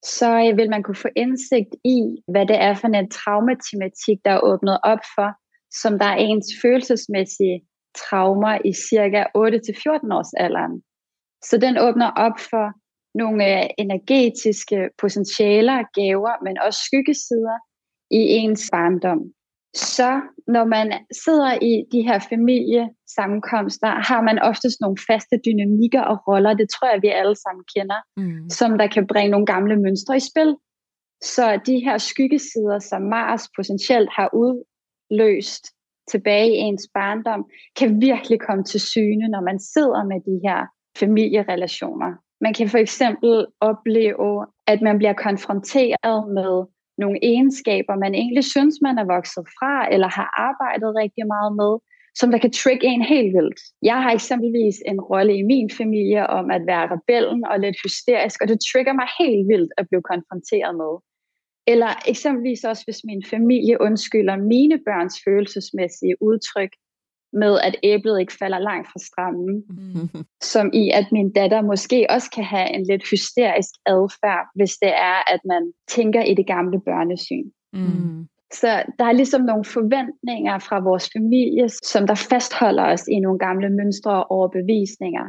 så 0.05 0.31
øh, 0.45 0.56
vil 0.56 0.71
man 0.71 0.83
kunne 0.83 1.03
få 1.06 1.09
indsigt 1.17 1.73
i, 1.85 2.00
hvad 2.33 2.47
det 2.47 2.59
er 2.61 2.75
for 2.75 2.89
en 2.89 3.11
traumatematik, 3.11 4.19
der 4.25 4.31
er 4.31 4.41
åbnet 4.41 4.79
op 4.83 5.03
for, 5.15 5.29
som 5.83 5.99
der 5.99 6.06
er 6.06 6.17
ens 6.17 6.47
følelsesmæssige 6.62 7.59
traumer 8.03 8.59
i 8.65 8.73
cirka 8.73 9.21
8-14 9.23 10.17
års 10.19 10.33
alderen. 10.35 10.83
Så 11.45 11.59
den 11.59 11.79
åbner 11.79 12.11
op 12.11 12.39
for 12.50 12.67
nogle 13.15 13.41
øh, 13.53 13.71
energetiske 13.79 14.91
potentialer, 14.99 15.79
gaver, 15.99 16.45
men 16.45 16.59
også 16.67 16.81
skyggesider 16.87 17.59
i 18.11 18.21
ens 18.41 18.69
barndom. 18.73 19.23
Så 19.75 20.20
når 20.47 20.65
man 20.65 20.93
sidder 21.25 21.53
i 21.62 21.73
de 21.93 22.03
her 22.03 22.19
familiesammenkomster, 22.32 23.88
har 24.11 24.20
man 24.23 24.38
oftest 24.38 24.81
nogle 24.81 24.97
faste 25.11 25.37
dynamikker 25.47 26.03
og 26.03 26.29
roller. 26.29 26.55
Det 26.55 26.69
tror 26.70 26.88
jeg, 26.93 27.03
vi 27.03 27.09
alle 27.09 27.37
sammen 27.44 27.65
kender 27.76 28.00
Mm. 28.17 28.50
som 28.50 28.79
der 28.79 28.87
kan 28.87 29.06
bringe 29.06 29.31
nogle 29.31 29.47
gamle 29.47 29.76
mønstre 29.76 30.17
i 30.17 30.20
spil. 30.31 30.56
Så 31.23 31.61
de 31.67 31.76
her 31.85 31.99
skyggesider, 31.99 32.79
som 32.79 33.03
Mars 33.03 33.43
potentielt 33.56 34.11
har 34.12 34.29
udløst 34.43 35.65
tilbage 36.11 36.49
i 36.49 36.59
ens 36.69 36.87
barndom, 36.94 37.44
kan 37.79 38.00
virkelig 38.00 38.41
komme 38.41 38.64
til 38.64 38.81
syne, 38.81 39.29
når 39.29 39.41
man 39.41 39.59
sidder 39.61 40.05
med 40.05 40.21
de 40.29 40.41
her 40.47 40.67
familierelationer. 40.99 42.11
Man 42.41 42.55
kan 42.55 42.69
for 42.69 42.79
eksempel 42.79 43.47
opleve, 43.61 44.47
at 44.67 44.82
man 44.82 44.99
bliver 44.99 45.12
konfronteret 45.12 46.19
med 46.38 46.53
nogle 46.99 47.19
egenskaber, 47.23 47.95
man 47.97 48.15
egentlig 48.15 48.45
synes, 48.45 48.75
man 48.87 48.99
er 48.99 49.06
vokset 49.15 49.45
fra, 49.59 49.75
eller 49.95 50.09
har 50.19 50.29
arbejdet 50.49 50.91
rigtig 51.03 51.25
meget 51.35 51.53
med, 51.61 51.73
som 52.21 52.31
der 52.31 52.39
kan 52.45 52.53
trigge 52.62 52.87
en 52.87 53.05
helt 53.15 53.33
vildt. 53.39 53.61
Jeg 53.91 53.99
har 54.03 54.12
eksempelvis 54.19 54.77
en 54.91 55.00
rolle 55.00 55.33
i 55.41 55.43
min 55.53 55.71
familie 55.81 56.23
om 56.39 56.50
at 56.57 56.62
være 56.71 56.90
rebellen 56.95 57.43
og 57.50 57.57
lidt 57.61 57.78
hysterisk, 57.85 58.37
og 58.43 58.49
det 58.49 58.59
trigger 58.71 58.95
mig 59.00 59.09
helt 59.21 59.45
vildt 59.52 59.73
at 59.78 59.87
blive 59.90 60.05
konfronteret 60.12 60.75
med. 60.83 60.93
Eller 61.73 61.90
eksempelvis 62.12 62.62
også, 62.71 62.83
hvis 62.87 63.00
min 63.11 63.23
familie 63.35 63.81
undskylder 63.87 64.37
mine 64.55 64.76
børns 64.87 65.17
følelsesmæssige 65.25 66.17
udtryk 66.28 66.73
med, 67.32 67.58
at 67.61 67.76
æblet 67.82 68.20
ikke 68.20 68.32
falder 68.38 68.58
langt 68.58 68.88
fra 68.88 68.99
strammen, 68.99 69.64
Mm. 69.68 70.25
som 70.42 70.70
i, 70.75 70.90
at 70.90 71.06
min 71.12 71.32
datter 71.32 71.62
måske 71.62 72.06
også 72.11 72.30
kan 72.30 72.44
have 72.44 72.75
en 72.75 72.87
lidt 72.87 73.11
hysterisk 73.11 73.70
adfærd, 73.87 74.44
hvis 74.54 74.73
det 74.82 74.92
er, 75.11 75.35
at 75.35 75.40
man 75.44 75.73
tænker 75.88 76.23
i 76.23 76.35
det 76.35 76.47
gamle 76.47 76.80
børnesyn. 76.80 77.50
Mm. 77.73 78.28
Så 78.52 78.82
der 78.99 79.04
er 79.04 79.12
ligesom 79.12 79.42
nogle 79.42 79.64
forventninger 79.64 80.58
fra 80.58 80.80
vores 80.80 81.11
familie, 81.16 81.68
som 81.68 82.06
der 82.06 82.14
fastholder 82.14 82.85
os 82.85 83.04
i 83.08 83.20
nogle 83.20 83.38
gamle 83.38 83.70
mønstre 83.70 84.25
og 84.25 84.30
overbevisninger. 84.30 85.25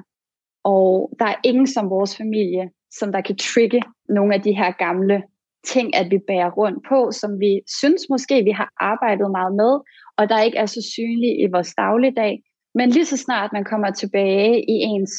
Og 0.63 1.11
der 1.19 1.25
er 1.25 1.35
ingen 1.43 1.67
som 1.67 1.89
vores 1.89 2.17
familie, 2.17 2.69
som 2.91 3.11
der 3.11 3.21
kan 3.21 3.37
trigge 3.37 3.81
nogle 4.09 4.33
af 4.35 4.41
de 4.41 4.53
her 4.53 4.71
gamle 4.71 5.23
ting, 5.65 5.95
at 5.95 6.11
vi 6.11 6.19
bærer 6.27 6.51
rundt 6.51 6.85
på, 6.89 7.11
som 7.11 7.39
vi 7.39 7.61
synes 7.79 8.01
måske, 8.09 8.43
vi 8.43 8.51
har 8.51 8.69
arbejdet 8.79 9.31
meget 9.31 9.55
med, 9.55 9.73
og 10.17 10.29
der 10.29 10.41
ikke 10.41 10.57
er 10.57 10.65
så 10.65 10.81
synlige 10.93 11.41
i 11.43 11.47
vores 11.51 11.73
dagligdag. 11.77 12.43
Men 12.75 12.89
lige 12.89 13.05
så 13.05 13.17
snart 13.17 13.53
man 13.53 13.63
kommer 13.63 13.91
tilbage 13.91 14.59
i 14.59 14.75
ens 14.91 15.11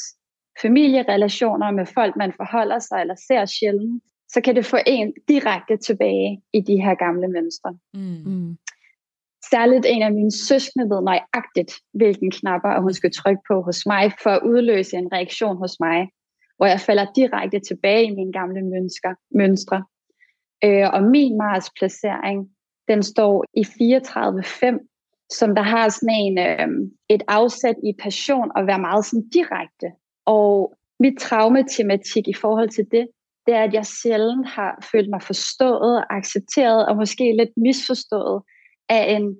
familierelationer 0.62 1.70
med 1.70 1.86
folk, 1.86 2.16
man 2.16 2.32
forholder 2.36 2.78
sig 2.78 3.00
eller 3.00 3.14
ser 3.28 3.44
sjældent, 3.44 4.02
så 4.28 4.40
kan 4.40 4.56
det 4.56 4.66
få 4.66 4.76
en 4.86 5.12
direkte 5.28 5.76
tilbage 5.76 6.42
i 6.52 6.60
de 6.60 6.82
her 6.82 6.94
gamle 6.94 7.28
mønstre. 7.28 7.78
Mm. 7.94 8.22
Mm. 8.26 8.56
Særligt 9.50 9.86
en 9.88 10.02
af 10.02 10.12
mine 10.12 10.32
søskende 10.32 10.90
ved 10.90 11.00
nøjagtigt, 11.02 11.72
hvilken 11.94 12.30
knapper 12.30 12.80
hun 12.80 12.94
skal 12.94 13.12
trykke 13.12 13.42
på 13.50 13.62
hos 13.62 13.86
mig, 13.86 14.12
for 14.22 14.30
at 14.30 14.42
udløse 14.42 14.96
en 14.96 15.12
reaktion 15.12 15.56
hos 15.56 15.76
mig, 15.80 16.08
hvor 16.56 16.66
jeg 16.66 16.80
falder 16.80 17.06
direkte 17.16 17.60
tilbage 17.68 18.04
i 18.04 18.14
mine 18.14 18.32
gamle 18.32 18.62
mønsker, 18.62 19.14
mønstre. 19.34 19.84
Øh, 20.64 20.88
og 20.92 21.02
min 21.02 21.38
Mars-placering, 21.38 22.50
den 22.88 23.02
står 23.02 23.44
i 23.54 23.62
34.5, 23.62 24.86
som 25.30 25.54
der 25.54 25.62
har 25.62 25.88
sådan 25.88 26.14
en, 26.14 26.38
øh, 26.38 26.68
et 27.08 27.22
afsæt 27.28 27.74
i 27.84 27.92
passion 28.02 28.50
og 28.56 28.66
være 28.66 28.78
meget 28.78 29.04
sådan 29.04 29.28
direkte. 29.28 29.86
Og 30.26 30.74
mit 31.00 31.18
traumatematik 31.18 32.28
i 32.28 32.34
forhold 32.34 32.68
til 32.68 32.86
det, 32.90 33.08
det 33.46 33.54
er, 33.54 33.62
at 33.62 33.74
jeg 33.74 33.86
sjældent 33.86 34.46
har 34.48 34.88
følt 34.92 35.10
mig 35.10 35.22
forstået, 35.22 36.04
accepteret 36.10 36.86
og 36.88 36.96
måske 36.96 37.36
lidt 37.38 37.50
misforstået 37.56 38.42
af 38.88 39.16
en 39.16 39.36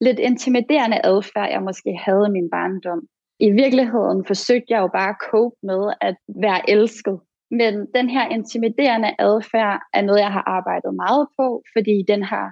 lidt 0.00 0.18
intimiderende 0.18 1.00
adfærd, 1.04 1.50
jeg 1.50 1.62
måske 1.62 1.90
havde 2.04 2.24
i 2.28 2.30
min 2.30 2.50
barndom. 2.50 3.02
i 3.40 3.50
virkeligheden 3.50 4.24
forsøgte 4.26 4.72
jeg 4.72 4.80
jo 4.80 4.88
bare 4.98 5.08
at 5.08 5.22
cope 5.30 5.56
med 5.62 5.92
at 6.00 6.16
være 6.28 6.70
elsket. 6.70 7.20
Men 7.50 7.74
den 7.94 8.10
her 8.10 8.28
intimiderende 8.28 9.14
adfærd 9.18 9.80
er 9.94 10.02
noget, 10.02 10.20
jeg 10.20 10.32
har 10.32 10.44
arbejdet 10.46 10.94
meget 10.94 11.26
på, 11.38 11.62
fordi 11.74 12.04
den 12.08 12.22
har 12.22 12.46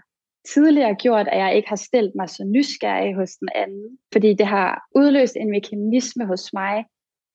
tidligere 0.52 0.94
gjort, 0.94 1.28
at 1.28 1.38
jeg 1.38 1.56
ikke 1.56 1.68
har 1.68 1.76
stillet 1.76 2.12
mig 2.16 2.28
så 2.28 2.44
nysgerrig 2.44 3.14
hos 3.14 3.30
den 3.30 3.48
anden. 3.54 3.98
Fordi 4.12 4.34
det 4.34 4.46
har 4.46 4.82
udløst 4.96 5.36
en 5.36 5.50
mekanisme 5.50 6.26
hos 6.26 6.52
mig, 6.52 6.84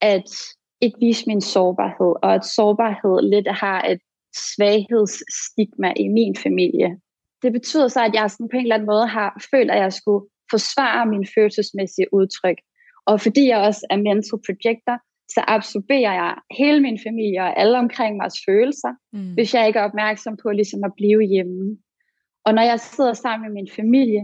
at 0.02 0.30
ikke 0.82 1.00
vise 1.00 1.24
min 1.28 1.42
sårbarhed, 1.42 2.14
og 2.24 2.34
at 2.34 2.46
sårbarhed 2.46 3.30
lidt 3.34 3.48
har 3.48 3.82
et 3.92 4.02
svaghedsstigma 4.36 5.94
i 5.96 6.08
min 6.08 6.36
familie. 6.36 6.90
Det 7.44 7.52
betyder 7.54 7.88
så, 7.88 8.02
at 8.06 8.14
jeg 8.14 8.32
sådan 8.32 8.50
på 8.50 8.58
en 8.58 8.62
eller 8.62 8.76
anden 8.76 8.92
måde 8.94 9.08
har 9.08 9.48
følt, 9.52 9.72
at 9.72 9.80
jeg 9.80 9.94
skulle 9.94 10.26
forsvare 10.52 11.06
min 11.06 11.28
følelsesmæssige 11.36 12.14
udtryk. 12.14 12.60
Og 13.06 13.22
fordi 13.22 13.48
jeg 13.48 13.60
også 13.68 13.84
er 13.90 13.98
mental 13.98 14.40
projector, 14.48 14.98
så 15.34 15.44
absorberer 15.48 16.14
jeg 16.22 16.36
hele 16.60 16.80
min 16.82 17.00
familie 17.08 17.42
og 17.42 17.60
alle 17.60 17.78
omkring 17.78 18.18
mig 18.18 18.30
følelser, 18.48 18.94
mm. 19.14 19.34
hvis 19.34 19.54
jeg 19.54 19.68
ikke 19.68 19.80
er 19.80 19.84
opmærksom 19.84 20.38
på 20.44 20.50
ligesom 20.50 20.84
at 20.84 20.94
blive 20.98 21.24
hjemme. 21.24 21.78
Og 22.46 22.54
når 22.54 22.62
jeg 22.62 22.80
sidder 22.80 23.14
sammen 23.14 23.44
med 23.48 23.54
min 23.54 23.70
familie, 23.76 24.24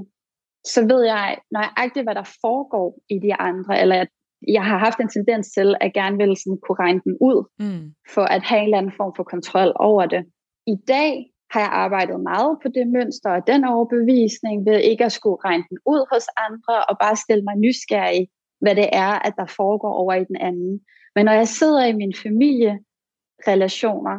så 0.74 0.80
ved 0.92 1.02
jeg 1.04 1.38
nøjagtigt, 1.52 2.06
hvad 2.06 2.16
der 2.16 2.38
foregår 2.42 3.00
i 3.10 3.20
de 3.20 3.34
andre, 3.34 3.82
eller 3.82 3.96
jeg, 3.96 4.08
jeg 4.48 4.64
har 4.66 4.78
haft 4.78 5.00
en 5.00 5.10
tendens 5.10 5.52
til 5.52 5.76
at 5.82 5.94
gerne 5.94 6.18
vil 6.18 6.38
sådan 6.38 6.60
kunne 6.64 6.80
regne 6.80 7.02
den 7.04 7.18
ud, 7.30 7.40
mm. 7.60 7.84
for 8.14 8.26
at 8.36 8.44
have 8.44 8.60
en 8.60 8.66
eller 8.66 8.78
anden 8.78 8.98
form 9.00 9.14
for 9.16 9.24
kontrol 9.24 9.72
over 9.76 10.06
det. 10.06 10.24
I 10.68 10.76
dag 10.88 11.12
har 11.54 11.60
jeg 11.60 11.74
arbejdet 11.84 12.20
meget 12.32 12.54
på 12.64 12.68
det 12.78 12.88
mønster 12.88 13.30
og 13.38 13.48
den 13.48 13.62
overbevisning 13.74 14.66
ved 14.70 14.80
ikke 14.92 15.06
at 15.06 15.12
skulle 15.12 15.40
regne 15.48 15.66
den 15.70 15.78
ud 15.94 16.02
hos 16.14 16.26
andre 16.48 16.76
og 16.90 16.96
bare 17.04 17.16
stille 17.16 17.44
mig 17.48 17.56
nysgerrig, 17.66 18.28
hvad 18.66 18.76
det 18.82 18.90
er, 19.06 19.14
at 19.28 19.34
der 19.40 19.48
foregår 19.60 19.94
over 20.02 20.14
i 20.14 20.30
den 20.32 20.38
anden. 20.50 20.74
Men 21.16 21.26
når 21.26 21.36
jeg 21.42 21.48
sidder 21.48 21.84
i 21.86 22.00
min 22.02 22.14
familierelationer, 22.24 24.18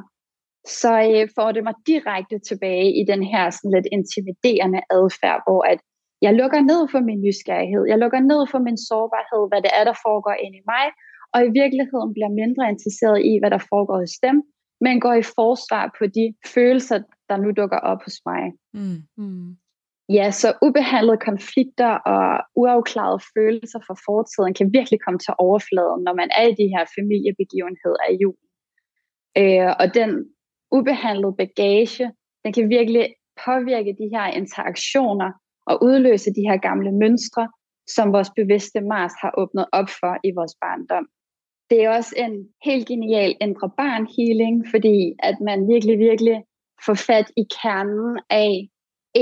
så 0.81 0.93
øh, 1.15 1.25
får 1.37 1.49
det 1.53 1.62
mig 1.65 1.75
direkte 1.87 2.37
tilbage 2.49 2.88
i 3.00 3.03
den 3.12 3.23
her 3.33 3.45
sådan 3.50 3.75
lidt 3.76 3.88
intimiderende 3.99 4.81
adfærd, 4.99 5.41
hvor 5.47 5.62
at 5.73 5.81
jeg 6.26 6.33
lukker 6.41 6.61
ned 6.71 6.83
for 6.93 7.00
min 7.09 7.21
nysgerrighed, 7.26 7.85
jeg 7.93 7.99
lukker 7.99 8.21
ned 8.31 8.43
for 8.53 8.59
min 8.67 8.79
sårbarhed, 8.88 9.43
hvad 9.50 9.61
det 9.65 9.73
er, 9.79 9.85
der 9.91 9.97
foregår 10.07 10.37
ind 10.45 10.55
i 10.61 10.67
mig, 10.73 10.87
og 11.35 11.41
i 11.49 11.50
virkeligheden 11.61 12.11
bliver 12.17 12.33
mindre 12.43 12.65
interesseret 12.75 13.19
i, 13.31 13.33
hvad 13.41 13.50
der 13.55 13.62
foregår 13.73 13.99
hos 14.05 14.17
dem, 14.26 14.37
men 14.85 14.95
går 15.05 15.15
i 15.23 15.31
forsvar 15.38 15.85
på 15.99 16.05
de 16.17 16.25
følelser, 16.55 16.99
der 17.29 17.37
nu 17.37 17.49
dukker 17.61 17.81
op 17.91 18.00
hos 18.07 18.19
mig. 18.31 18.43
Mm. 18.79 18.99
Mm. 19.23 19.49
Ja, 20.08 20.30
så 20.30 20.48
ubehandlede 20.62 21.25
konflikter 21.30 21.92
og 22.12 22.26
uafklarede 22.54 23.20
følelser 23.34 23.80
fra 23.86 23.96
fortiden 24.06 24.54
kan 24.54 24.72
virkelig 24.72 25.00
komme 25.04 25.18
til 25.18 25.34
overfladen, 25.38 26.04
når 26.06 26.14
man 26.20 26.30
er 26.38 26.46
i 26.48 26.58
de 26.60 26.72
her 26.75 26.84
familiebegivenheder 26.96 28.04
i 28.12 28.16
jul. 28.22 28.38
Øh, 29.40 29.70
og 29.80 29.86
den 29.98 30.10
ubehandlede 30.76 31.34
bagage, 31.42 32.06
den 32.44 32.52
kan 32.52 32.68
virkelig 32.68 33.04
påvirke 33.46 33.92
de 34.00 34.08
her 34.14 34.26
interaktioner 34.40 35.30
og 35.66 35.75
udløse 35.82 36.30
de 36.38 36.48
her 36.48 36.58
gamle 36.68 36.92
mønstre, 36.92 37.48
som 37.94 38.12
vores 38.12 38.30
bevidste 38.36 38.80
Mars 38.80 39.14
har 39.22 39.32
åbnet 39.38 39.66
op 39.72 39.88
for 40.00 40.12
i 40.28 40.30
vores 40.38 40.54
barndom. 40.62 41.06
Det 41.70 41.84
er 41.84 41.90
også 41.90 42.14
en 42.25 42.34
helt 42.64 42.88
genial 42.88 43.36
indre 43.40 43.70
barn 43.80 44.04
healing, 44.16 44.54
fordi 44.72 44.98
at 45.28 45.36
man 45.48 45.58
virkelig, 45.72 45.98
virkelig 45.98 46.36
får 46.86 46.94
fat 46.94 47.28
i 47.36 47.44
kernen 47.62 48.20
af 48.30 48.68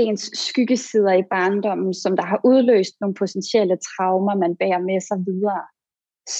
ens 0.01 0.23
skyggesider 0.45 1.13
i 1.13 1.29
barndommen, 1.35 1.93
som 1.93 2.11
der 2.19 2.25
har 2.31 2.39
udløst 2.51 2.95
nogle 3.01 3.15
potentielle 3.21 3.77
traumer, 3.89 4.35
man 4.43 4.53
bærer 4.61 4.81
med 4.89 4.99
sig 5.07 5.17
videre. 5.29 5.63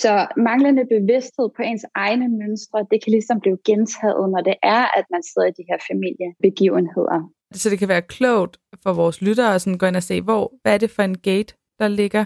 Så 0.01 0.13
manglende 0.47 0.85
bevidsthed 0.95 1.47
på 1.55 1.61
ens 1.69 1.85
egne 1.95 2.27
mønstre, 2.39 2.87
det 2.91 3.03
kan 3.03 3.11
ligesom 3.11 3.39
blive 3.39 3.57
gentaget, 3.65 4.25
når 4.33 4.41
det 4.49 4.57
er, 4.63 4.83
at 4.99 5.05
man 5.13 5.23
sidder 5.23 5.47
i 5.47 5.57
de 5.59 5.65
her 5.69 5.79
familiebegivenheder. 5.89 7.19
Så 7.53 7.69
det 7.69 7.79
kan 7.79 7.87
være 7.87 8.01
klogt 8.01 8.57
for 8.83 8.93
vores 8.93 9.21
lyttere 9.21 9.55
at 9.55 9.61
sådan 9.61 9.77
gå 9.77 9.85
ind 9.85 9.95
og 9.95 10.03
se, 10.03 10.21
hvor, 10.21 10.53
hvad 10.61 10.73
er 10.73 10.77
det 10.77 10.91
for 10.91 11.03
en 11.03 11.17
gate, 11.17 11.53
der 11.79 11.87
ligger 11.87 12.25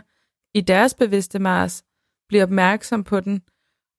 i 0.53 0.61
deres 0.61 0.93
bevidste 0.93 1.39
Mars, 1.39 1.83
blive 2.29 2.43
opmærksom 2.43 3.03
på 3.03 3.19
den, 3.19 3.41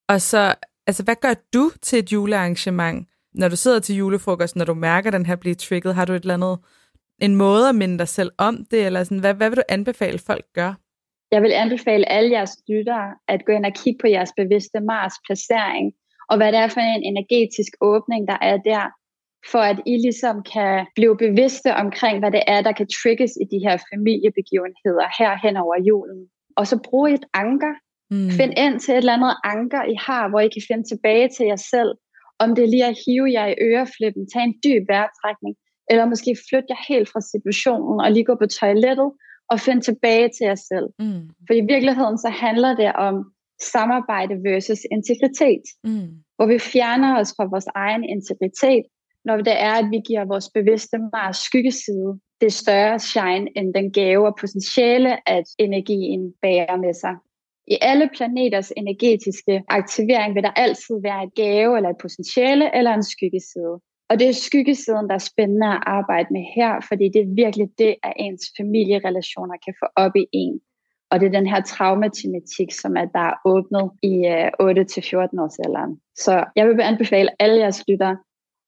og 0.08 0.20
så, 0.20 0.54
altså 0.86 1.02
hvad 1.04 1.16
gør 1.20 1.34
du 1.54 1.70
til 1.82 1.98
et 1.98 2.12
julearrangement, 2.12 3.08
når 3.34 3.48
du 3.48 3.56
sidder 3.56 3.80
til 3.80 3.96
julefrokost, 3.96 4.56
når 4.56 4.64
du 4.64 4.74
mærker 4.74 5.10
den 5.10 5.26
her 5.26 5.36
blive 5.36 5.54
trigget, 5.54 5.94
har 5.94 6.04
du 6.04 6.12
et 6.12 6.20
eller 6.20 6.34
andet, 6.34 6.58
en 7.20 7.34
måde 7.36 7.68
at 7.68 7.74
minde 7.74 7.98
dig 7.98 8.08
selv 8.08 8.30
om 8.38 8.54
det, 8.70 8.86
eller 8.86 9.04
sådan, 9.04 9.20
hvad, 9.20 9.34
hvad 9.34 9.50
vil 9.50 9.56
du 9.56 9.62
anbefale 9.68 10.18
folk 10.18 10.44
gør? 10.54 10.72
Jeg 11.32 11.42
vil 11.42 11.52
anbefale 11.52 12.08
alle 12.08 12.30
jeres 12.30 12.54
lyttere 12.68 13.08
at 13.28 13.44
gå 13.46 13.52
ind 13.52 13.66
og 13.66 13.74
kigge 13.82 13.98
på 14.00 14.06
jeres 14.06 14.32
bevidste 14.36 14.80
Mars 14.80 15.14
placering, 15.26 15.92
og 16.30 16.36
hvad 16.36 16.52
det 16.52 16.60
er 16.60 16.68
for 16.68 16.80
en 16.80 17.04
energetisk 17.12 17.72
åbning, 17.80 18.28
der 18.28 18.38
er 18.50 18.56
der, 18.70 18.84
for 19.52 19.62
at 19.70 19.78
I 19.86 19.94
ligesom 20.06 20.36
kan 20.54 20.86
blive 20.96 21.16
bevidste 21.24 21.70
omkring, 21.74 22.18
hvad 22.18 22.32
det 22.36 22.42
er, 22.46 22.60
der 22.62 22.72
kan 22.72 22.88
trigges 22.98 23.32
i 23.42 23.44
de 23.52 23.58
her 23.66 23.76
familiebegivenheder 23.90 25.06
her 25.18 25.32
hen 25.44 25.56
over 25.64 25.76
julen. 25.88 26.20
Og 26.58 26.66
så 26.66 26.76
brug 26.88 27.06
et 27.08 27.26
anker. 27.34 27.74
Mm. 28.10 28.30
Find 28.38 28.52
ind 28.64 28.80
til 28.80 28.92
et 28.92 28.98
eller 28.98 29.18
andet 29.18 29.34
anker, 29.54 29.82
I 29.94 29.96
har, 30.06 30.24
hvor 30.28 30.40
I 30.40 30.48
kan 30.56 30.64
finde 30.68 30.84
tilbage 30.92 31.28
til 31.36 31.46
jer 31.46 31.62
selv. 31.74 31.92
Om 32.42 32.48
det 32.54 32.62
er 32.64 32.72
lige 32.74 32.90
at 32.92 32.98
hive 33.04 33.28
jer 33.36 33.46
i 33.50 33.60
øreflippen, 33.68 34.22
tage 34.32 34.46
en 34.50 34.56
dyb 34.64 34.84
vejrtrækning, 34.92 35.54
eller 35.90 36.04
måske 36.12 36.36
flytte 36.48 36.70
jer 36.72 36.82
helt 36.88 37.08
fra 37.12 37.20
situationen 37.20 38.00
og 38.04 38.12
lige 38.12 38.24
gå 38.24 38.34
på 38.42 38.46
toilettet 38.46 39.10
og 39.50 39.60
finde 39.60 39.80
tilbage 39.80 40.28
til 40.28 40.44
jer 40.50 40.60
selv. 40.70 40.88
Mm. 40.98 41.22
For 41.46 41.54
i 41.54 41.64
virkeligheden 41.72 42.18
så 42.18 42.28
handler 42.28 42.72
det 42.76 42.92
om 42.92 43.14
samarbejde 43.72 44.34
versus 44.48 44.82
integritet. 44.96 45.64
Mm. 45.84 46.10
Hvor 46.36 46.46
vi 46.46 46.58
fjerner 46.58 47.20
os 47.20 47.30
fra 47.36 47.44
vores 47.44 47.68
egen 47.74 48.04
integritet, 48.04 48.84
når 49.24 49.36
det 49.36 49.56
er, 49.68 49.74
at 49.82 49.88
vi 49.90 50.00
giver 50.08 50.24
vores 50.24 50.48
bevidste 50.54 50.96
Mars 51.12 51.36
skyggeside 51.36 52.20
det 52.40 52.52
større 52.52 52.98
shine 52.98 53.46
end 53.56 53.74
den 53.74 53.92
gave 53.92 54.26
og 54.26 54.36
potentiale, 54.40 55.28
at 55.28 55.44
energien 55.58 56.32
bærer 56.42 56.76
med 56.76 56.94
sig. 56.94 57.14
I 57.66 57.78
alle 57.80 58.10
planeters 58.16 58.72
energetiske 58.76 59.62
aktivering 59.68 60.34
vil 60.34 60.42
der 60.42 60.50
altid 60.50 60.96
være 61.02 61.24
et 61.24 61.34
gave 61.34 61.76
eller 61.76 61.90
et 61.90 62.00
potentiale 62.00 62.76
eller 62.76 62.92
en 62.94 63.04
skyggeside. 63.04 63.76
Og 64.10 64.18
det 64.18 64.28
er 64.28 64.32
skyggesiden, 64.32 65.08
der 65.08 65.14
er 65.14 65.28
spændende 65.32 65.66
at 65.66 65.82
arbejde 65.86 66.28
med 66.30 66.44
her, 66.56 66.72
fordi 66.88 67.04
det 67.14 67.20
er 67.22 67.34
virkelig 67.44 67.68
det, 67.78 67.94
at 68.02 68.12
ens 68.16 68.44
familierelationer 68.58 69.56
kan 69.64 69.74
få 69.82 69.86
op 69.96 70.16
i 70.16 70.26
en. 70.32 70.60
Og 71.10 71.20
det 71.20 71.26
er 71.26 71.38
den 71.38 71.46
her 71.46 71.60
traumatematik, 71.62 72.70
som 72.72 72.96
er 72.96 73.04
der 73.04 73.26
er 73.30 73.36
åbnet 73.44 73.86
i 74.02 74.14
øh, 74.34 74.46
8-14 74.46 75.42
års 75.42 75.58
alderen. 75.58 76.00
Så 76.16 76.44
jeg 76.56 76.68
vil 76.68 76.80
anbefale 76.80 77.30
alle 77.42 77.58
jeres 77.58 77.84
lyttere 77.88 78.16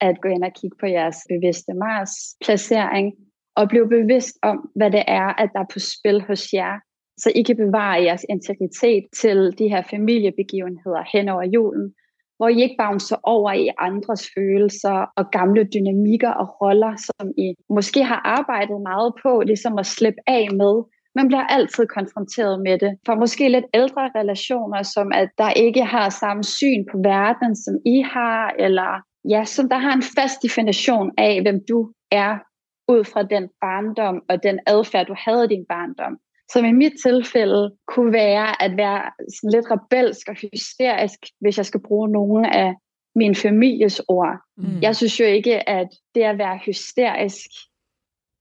at 0.01 0.21
gå 0.23 0.29
ind 0.29 0.45
og 0.45 0.53
kigge 0.61 0.77
på 0.81 0.87
jeres 0.87 1.19
bevidste 1.29 1.73
Mars 1.75 2.13
placering 2.45 3.13
og 3.57 3.69
blive 3.69 3.89
bevidst 3.89 4.37
om, 4.43 4.71
hvad 4.77 4.91
det 4.91 5.05
er, 5.07 5.29
at 5.43 5.51
der 5.55 5.61
er 5.61 5.73
på 5.73 5.79
spil 5.79 6.23
hos 6.29 6.53
jer, 6.53 6.75
så 7.19 7.33
I 7.35 7.43
kan 7.43 7.57
bevare 7.57 8.03
jeres 8.03 8.25
integritet 8.29 9.05
til 9.21 9.39
de 9.59 9.69
her 9.69 9.83
familiebegivenheder 9.91 11.05
hen 11.13 11.29
over 11.29 11.43
julen, 11.55 11.95
hvor 12.43 12.49
I 12.49 12.63
ikke 12.63 12.77
bouncer 12.79 13.17
over 13.23 13.53
i 13.53 13.71
andres 13.79 14.31
følelser 14.35 14.97
og 15.17 15.31
gamle 15.31 15.65
dynamikker 15.75 16.31
og 16.31 16.47
roller, 16.61 16.93
som 17.07 17.31
I 17.39 17.55
måske 17.77 18.05
har 18.05 18.21
arbejdet 18.39 18.79
meget 18.91 19.13
på, 19.23 19.43
ligesom 19.47 19.79
at 19.79 19.87
slippe 19.87 20.21
af 20.27 20.49
med. 20.61 20.75
Man 21.15 21.27
bliver 21.29 21.47
altid 21.57 21.87
konfronteret 21.87 22.63
med 22.67 22.79
det. 22.79 22.93
For 23.07 23.15
måske 23.15 23.49
lidt 23.49 23.65
ældre 23.75 24.11
relationer, 24.21 24.83
som 24.83 25.13
at 25.15 25.29
der 25.39 25.51
ikke 25.51 25.85
har 25.85 26.09
samme 26.09 26.45
syn 26.45 26.85
på 26.93 26.97
verden, 27.13 27.57
som 27.57 27.75
I 27.87 28.01
har, 28.01 28.55
eller 28.59 28.91
ja, 29.29 29.45
som 29.45 29.69
der 29.69 29.79
har 29.79 29.93
en 29.93 30.07
fast 30.17 30.43
definition 30.43 31.11
af, 31.19 31.43
hvem 31.43 31.59
du 31.69 31.93
er 32.11 32.33
ud 32.89 33.05
fra 33.05 33.23
den 33.23 33.49
barndom 33.61 34.23
og 34.29 34.43
den 34.43 34.59
adfærd, 34.67 35.07
du 35.07 35.15
havde 35.19 35.45
i 35.45 35.49
din 35.55 35.65
barndom 35.69 36.15
som 36.53 36.65
i 36.65 36.73
mit 36.73 36.93
tilfælde 37.07 37.73
kunne 37.87 38.13
være 38.13 38.63
at 38.63 38.77
være 38.77 39.03
sådan 39.37 39.51
lidt 39.51 39.71
rebelsk 39.71 40.29
og 40.29 40.35
hysterisk, 40.35 41.19
hvis 41.41 41.57
jeg 41.57 41.67
skal 41.67 41.81
bruge 41.81 42.09
nogle 42.09 42.57
af 42.57 42.75
min 43.15 43.35
families 43.35 44.01
ord. 44.09 44.39
Mm. 44.57 44.81
Jeg 44.83 44.97
synes 44.97 45.21
jo 45.21 45.25
ikke, 45.25 45.69
at 45.69 45.89
det 46.15 46.23
at 46.23 46.39
være 46.39 46.59
hysterisk, 46.67 47.51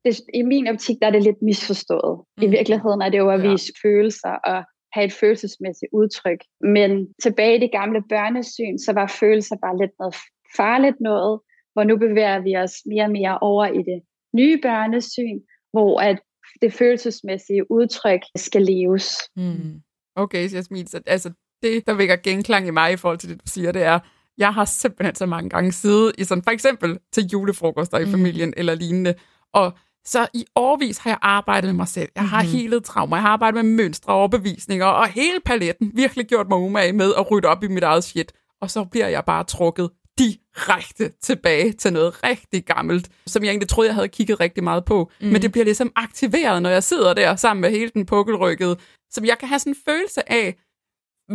det, 0.05 0.21
i 0.33 0.41
min 0.41 0.67
optik 0.67 0.95
der 1.01 1.07
er 1.07 1.11
det 1.11 1.23
lidt 1.23 1.41
misforstået. 1.41 2.25
Mm. 2.37 2.43
I 2.43 2.47
virkeligheden 2.47 3.01
er 3.01 3.09
det 3.09 3.17
jo 3.17 3.29
at 3.29 3.43
vise 3.43 3.73
ja. 3.73 3.87
følelser 3.87 4.29
og 4.29 4.63
have 4.93 5.05
et 5.05 5.13
følelsesmæssigt 5.13 5.93
udtryk. 5.93 6.41
Men 6.61 7.13
tilbage 7.23 7.55
i 7.55 7.59
det 7.59 7.71
gamle 7.71 8.01
børnesyn, 8.09 8.77
så 8.77 8.93
var 8.93 9.15
følelser 9.19 9.55
bare 9.61 9.77
lidt 9.77 9.91
noget 9.99 10.15
farligt 10.57 10.99
noget, 10.99 11.39
hvor 11.73 11.83
nu 11.83 11.97
bevæger 11.97 12.39
vi 12.39 12.55
os 12.55 12.73
mere 12.85 13.03
og 13.03 13.11
mere 13.11 13.39
over 13.39 13.65
i 13.65 13.81
det 13.89 14.01
nye 14.35 14.57
børnesyn, 14.61 15.39
hvor 15.73 15.99
at 15.99 16.19
det 16.61 16.73
følelsesmæssige 16.73 17.71
udtryk 17.71 18.19
skal 18.35 18.61
leves. 18.61 19.17
Mm. 19.35 19.81
Okay, 20.15 20.53
Jasmin, 20.53 20.87
så 20.87 21.01
altså 21.05 21.31
det, 21.63 21.87
der 21.87 21.93
vækker 21.93 22.15
genklang 22.15 22.67
i 22.67 22.71
mig 22.71 22.93
i 22.93 22.97
forhold 22.97 23.19
til 23.19 23.29
det, 23.29 23.37
du 23.37 23.51
siger, 23.51 23.71
det 23.71 23.83
er, 23.83 23.99
jeg 24.37 24.53
har 24.53 24.65
simpelthen 24.65 25.15
så 25.15 25.25
mange 25.25 25.49
gange 25.49 25.71
siddet 25.71 26.15
i 26.17 26.23
sådan, 26.23 26.43
for 26.43 26.51
eksempel 26.51 26.99
til 27.11 27.23
julefrokoster 27.33 27.97
i 27.97 28.05
mm. 28.05 28.11
familien 28.11 28.53
eller 28.57 28.75
lignende, 28.75 29.13
og 29.53 29.73
Så 30.05 30.27
i 30.33 30.45
årvis 30.55 30.97
har 30.97 31.09
jeg 31.09 31.17
arbejdet 31.21 31.67
med 31.67 31.73
mig 31.75 31.87
selv. 31.87 32.09
Jeg 32.15 32.29
har 32.29 32.41
mm-hmm. 32.43 32.57
helet 32.57 32.83
traumer, 32.83 33.17
jeg 33.17 33.21
har 33.21 33.29
arbejdet 33.29 33.65
med 33.65 33.75
mønstre 33.75 34.13
og 34.13 34.19
overbevisninger, 34.19 34.85
og 34.85 35.07
hele 35.07 35.39
paletten 35.45 35.91
virkelig 35.95 36.25
gjort 36.25 36.49
mig 36.49 36.57
umage 36.57 36.93
med 36.93 37.13
at 37.17 37.31
rydde 37.31 37.47
op 37.47 37.63
i 37.63 37.67
mit 37.67 37.83
eget 37.83 38.03
shit. 38.03 38.31
Og 38.61 38.71
så 38.71 38.83
bliver 38.83 39.07
jeg 39.07 39.25
bare 39.25 39.43
trukket 39.43 39.89
direkte 40.21 41.11
tilbage 41.21 41.71
til 41.71 41.93
noget 41.93 42.23
rigtig 42.23 42.65
gammelt, 42.65 43.09
som 43.27 43.43
jeg 43.43 43.49
egentlig 43.49 43.69
troede, 43.69 43.87
jeg 43.87 43.95
havde 43.95 44.07
kigget 44.07 44.39
rigtig 44.39 44.63
meget 44.63 44.85
på. 44.85 45.11
Mm. 45.21 45.27
Men 45.27 45.41
det 45.41 45.51
bliver 45.51 45.65
ligesom 45.65 45.91
aktiveret, 45.95 46.61
når 46.61 46.69
jeg 46.69 46.83
sidder 46.83 47.13
der 47.13 47.35
sammen 47.35 47.61
med 47.61 47.69
hele 47.69 47.91
den 47.93 48.05
pukkelrykkede, 48.05 48.77
som 49.11 49.25
jeg 49.25 49.37
kan 49.37 49.47
have 49.47 49.59
sådan 49.59 49.71
en 49.71 49.77
følelse 49.85 50.31
af, 50.31 50.55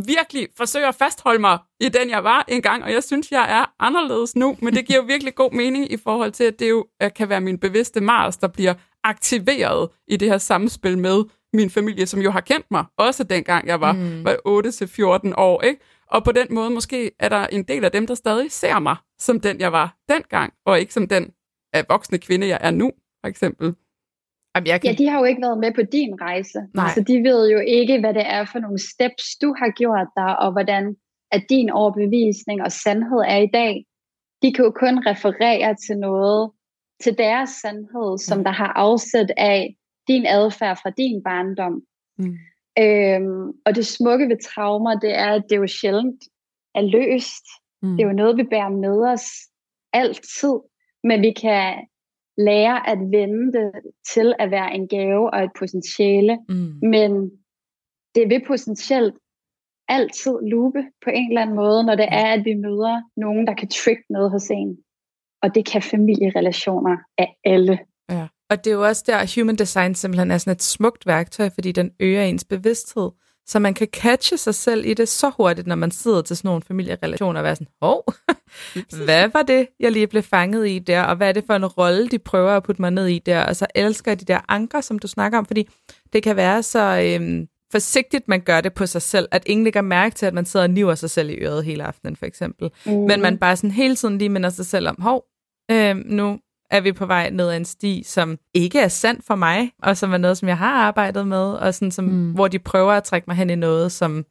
virkelig 0.05 0.49
forsøger 0.57 0.89
at 0.89 0.95
fastholde 0.95 1.41
mig 1.41 1.59
i 1.81 1.89
den, 1.89 2.11
jeg 2.11 2.25
var 2.25 2.45
engang, 2.49 2.85
og 2.85 2.93
jeg 2.93 3.03
synes, 3.03 3.33
jeg 3.33 3.59
er 3.61 3.75
anderledes 3.79 4.37
nu, 4.37 4.57
men 4.63 4.75
det 4.75 4.87
giver 4.87 4.99
jo 4.99 5.07
virkelig 5.13 5.35
god 5.35 5.53
mening 5.53 5.93
i 5.93 5.97
forhold 5.97 6.33
til, 6.33 6.45
at 6.45 6.59
det 6.59 6.71
jo 6.71 6.87
kan 7.17 7.29
være 7.29 7.41
min 7.41 7.59
bevidste 7.59 8.01
Mars, 8.01 8.37
der 8.37 8.49
bliver 8.49 8.75
aktiveret 9.05 9.89
i 10.09 10.17
det 10.17 10.29
her 10.29 10.39
samspil 10.39 10.99
med 10.99 11.25
min 11.53 11.71
familie, 11.71 12.07
som 12.07 12.21
jo 12.21 12.31
har 12.31 12.41
kendt 12.41 12.67
mig, 12.71 12.85
også 12.99 13.25
dengang 13.25 13.67
jeg 13.67 13.81
var, 13.81 13.93
mm. 13.93 14.25
var 14.25 14.35
8-14 15.29 15.33
år, 15.37 15.63
ikke? 15.63 15.81
Og 16.11 16.25
på 16.25 16.33
den 16.33 16.47
måde 16.51 16.71
måske 16.71 17.11
er 17.19 17.29
der 17.29 17.47
en 17.47 17.63
del 17.63 17.85
af 17.85 17.93
dem, 17.93 18.07
der 18.07 18.15
stadig 18.15 18.53
ser 18.53 18.79
mig 18.79 18.97
som 19.19 19.41
den, 19.41 19.61
jeg 19.61 19.73
var 19.73 19.97
dengang, 20.09 20.53
og 20.67 20.81
ikke 20.81 20.95
som 20.95 21.09
den 21.09 21.31
af 21.73 21.85
voksne 21.89 22.19
kvinde, 22.19 22.47
jeg 22.49 22.59
er 22.63 22.71
nu, 22.71 22.93
for 23.21 23.29
eksempel. 23.29 23.75
Jamen, 24.55 24.67
jeg 24.67 24.81
kan... 24.81 24.91
Ja, 24.91 24.97
de 24.97 25.09
har 25.09 25.19
jo 25.19 25.25
ikke 25.25 25.43
været 25.43 25.59
med 25.59 25.73
på 25.75 25.83
din 25.93 26.21
rejse. 26.21 26.59
Nej. 26.75 26.91
Så 26.95 27.01
de 27.01 27.17
ved 27.29 27.51
jo 27.51 27.59
ikke, 27.59 28.01
hvad 28.01 28.15
det 28.15 28.27
er 28.27 28.45
for 28.53 28.59
nogle 28.59 28.79
steps, 28.79 29.25
du 29.43 29.55
har 29.59 29.71
gjort 29.81 30.09
dig, 30.17 30.39
og 30.39 30.53
hvordan 30.53 30.97
at 31.33 31.43
din 31.49 31.71
overbevisning 31.71 32.63
og 32.63 32.73
sandhed 32.73 33.21
er 33.35 33.41
i 33.49 33.51
dag. 33.53 33.85
De 34.43 34.53
kan 34.53 34.65
jo 34.65 34.71
kun 34.71 35.07
referere 35.07 35.75
til 35.87 35.97
noget, 35.99 36.51
til 37.03 37.19
deres 37.19 37.51
sandhed, 37.51 38.19
som 38.19 38.39
mm. 38.39 38.45
der 38.45 38.51
har 38.51 38.73
afsæt 38.73 39.31
af 39.37 39.77
din 40.09 40.27
adfærd 40.27 40.79
fra 40.83 40.91
din 40.91 41.23
barndom. 41.23 41.83
Mm. 42.19 42.37
Øhm, 42.79 43.49
og 43.67 43.75
det 43.75 43.87
smukke 43.87 44.29
ved 44.29 44.39
traumer, 44.43 44.95
det 44.95 45.15
er, 45.15 45.33
at 45.33 45.45
det 45.51 45.57
jo 45.57 45.67
sjældent 45.67 46.25
er 46.75 46.83
løst. 46.83 47.47
Mm. 47.83 47.97
Det 47.97 48.03
er 48.03 48.09
jo 48.09 48.13
noget, 48.13 48.37
vi 48.37 48.43
bærer 48.43 48.69
med 48.69 49.13
os 49.13 49.27
altid. 49.93 50.55
Men 51.05 51.23
vi 51.23 51.33
kan 51.33 51.87
lære 52.39 52.89
at 52.89 52.99
vende 52.99 53.53
det 53.53 53.73
til 54.15 54.35
at 54.39 54.51
være 54.51 54.75
en 54.75 54.89
gave 54.89 55.35
og 55.35 55.45
et 55.45 55.51
potentiale. 55.59 56.39
Mm. 56.49 56.79
Men 56.83 57.31
det 58.15 58.31
vil 58.31 58.45
potentielt 58.47 59.15
altid 59.89 60.35
lupe 60.43 60.85
på 61.05 61.11
en 61.11 61.29
eller 61.29 61.43
anden 61.43 61.57
måde, 61.57 61.85
når 61.85 61.95
det 61.95 62.09
er, 62.11 62.27
at 62.27 62.45
vi 62.45 62.55
møder 62.55 63.03
nogen, 63.17 63.47
der 63.47 63.55
kan 63.55 63.69
trick 63.69 64.01
noget 64.11 64.31
hos 64.31 64.51
en. 64.51 64.79
Og 65.43 65.55
det 65.55 65.67
kan 65.67 65.83
familierelationer 65.83 66.97
af 67.19 67.37
alle. 67.45 67.79
Og 68.51 68.65
det 68.65 68.71
er 68.71 68.75
jo 68.75 68.85
også 68.85 69.05
der, 69.07 69.41
Human 69.41 69.57
Design 69.57 69.95
simpelthen 69.95 70.31
er 70.31 70.39
sådan 70.39 70.53
et 70.53 70.63
smukt 70.63 71.07
værktøj, 71.07 71.51
fordi 71.55 71.73
den 71.73 71.91
øger 72.01 72.23
ens 72.23 72.45
bevidsthed. 72.45 73.11
Så 73.47 73.59
man 73.59 73.75
kan 73.75 73.89
catche 73.93 74.37
sig 74.37 74.55
selv 74.55 74.87
i 74.87 74.95
det 74.95 75.09
så 75.09 75.31
hurtigt, 75.37 75.67
når 75.67 75.75
man 75.75 75.91
sidder 75.91 76.23
til 76.23 76.37
sådan 76.37 76.49
nogle 76.49 76.63
familierelationer 76.63 77.41
og 77.41 77.45
være 77.45 77.57
sådan, 77.57 77.69
hov, 77.83 78.05
hvad 79.05 79.29
var 79.29 79.43
det, 79.43 79.69
jeg 79.81 79.93
lige 79.93 80.07
blev 80.07 80.23
fanget 80.23 80.69
i 80.69 80.79
der, 80.79 81.03
og 81.03 81.17
hvad 81.17 81.29
er 81.29 81.33
det 81.33 81.45
for 81.47 81.55
en 81.55 81.67
rolle, 81.67 82.09
de 82.09 82.19
prøver 82.19 82.51
at 82.51 82.63
putte 82.63 82.83
mig 82.83 82.91
ned 82.91 83.07
i 83.07 83.19
der, 83.19 83.45
og 83.45 83.57
så 83.57 83.67
elsker 83.75 84.11
jeg 84.11 84.21
de 84.21 84.25
der 84.25 84.41
anker, 84.49 84.81
som 84.81 84.99
du 84.99 85.09
snakker 85.09 85.39
om, 85.39 85.47
fordi 85.47 85.69
det 86.13 86.23
kan 86.23 86.37
være 86.37 86.63
så 86.63 87.01
øhm, 87.05 87.49
forsigtigt, 87.73 88.29
man 88.29 88.41
gør 88.41 88.61
det 88.61 88.75
på 88.75 88.87
sig 88.87 89.03
selv, 89.03 89.29
at 89.31 89.43
ingen 89.47 89.65
lægger 89.65 89.81
mærke 89.81 90.15
til, 90.15 90.27
at 90.27 90.35
man 90.35 90.47
sidder 90.47 90.65
og 90.65 90.71
niver 90.71 90.95
sig 90.95 91.11
selv 91.11 91.31
i 91.31 91.35
øret 91.35 91.65
hele 91.65 91.85
aftenen, 91.85 92.17
for 92.17 92.27
eksempel. 92.27 92.71
Mm. 92.87 92.93
Men 92.93 93.21
man 93.21 93.39
bare 93.39 93.57
sådan 93.57 93.71
hele 93.71 93.97
tiden 93.97 94.19
lige 94.19 94.29
minder 94.29 94.51
sig 94.51 94.67
selv 94.67 94.89
om, 94.89 94.97
hov, 95.01 95.25
øhm, 95.71 96.03
nu 96.07 96.39
er 96.71 96.81
vi 96.81 96.93
på 96.93 97.07
vej 97.07 97.31
ned 97.31 97.49
ad 97.49 97.57
en 97.57 97.65
sti, 97.65 98.03
som 98.07 98.39
ikke 98.55 98.81
er 98.81 98.89
sandt 98.89 99.27
for 99.27 99.35
mig, 99.35 99.73
og 99.83 99.97
som 99.97 100.13
er 100.13 100.17
noget, 100.17 100.39
som 100.39 100.49
jeg 100.49 100.59
har 100.59 100.73
arbejdet 100.73 101.27
med, 101.27 101.53
og 101.53 101.75
sådan, 101.75 101.91
som, 101.91 102.05
mm. 102.05 102.33
hvor 102.33 102.49
de 102.49 102.59
prøver 102.59 102.93
at 102.93 103.05
trække 103.05 103.25
mig 103.29 103.37
hen 103.37 103.51
i 103.51 103.55
noget, 103.55 103.93
som 103.93 104.25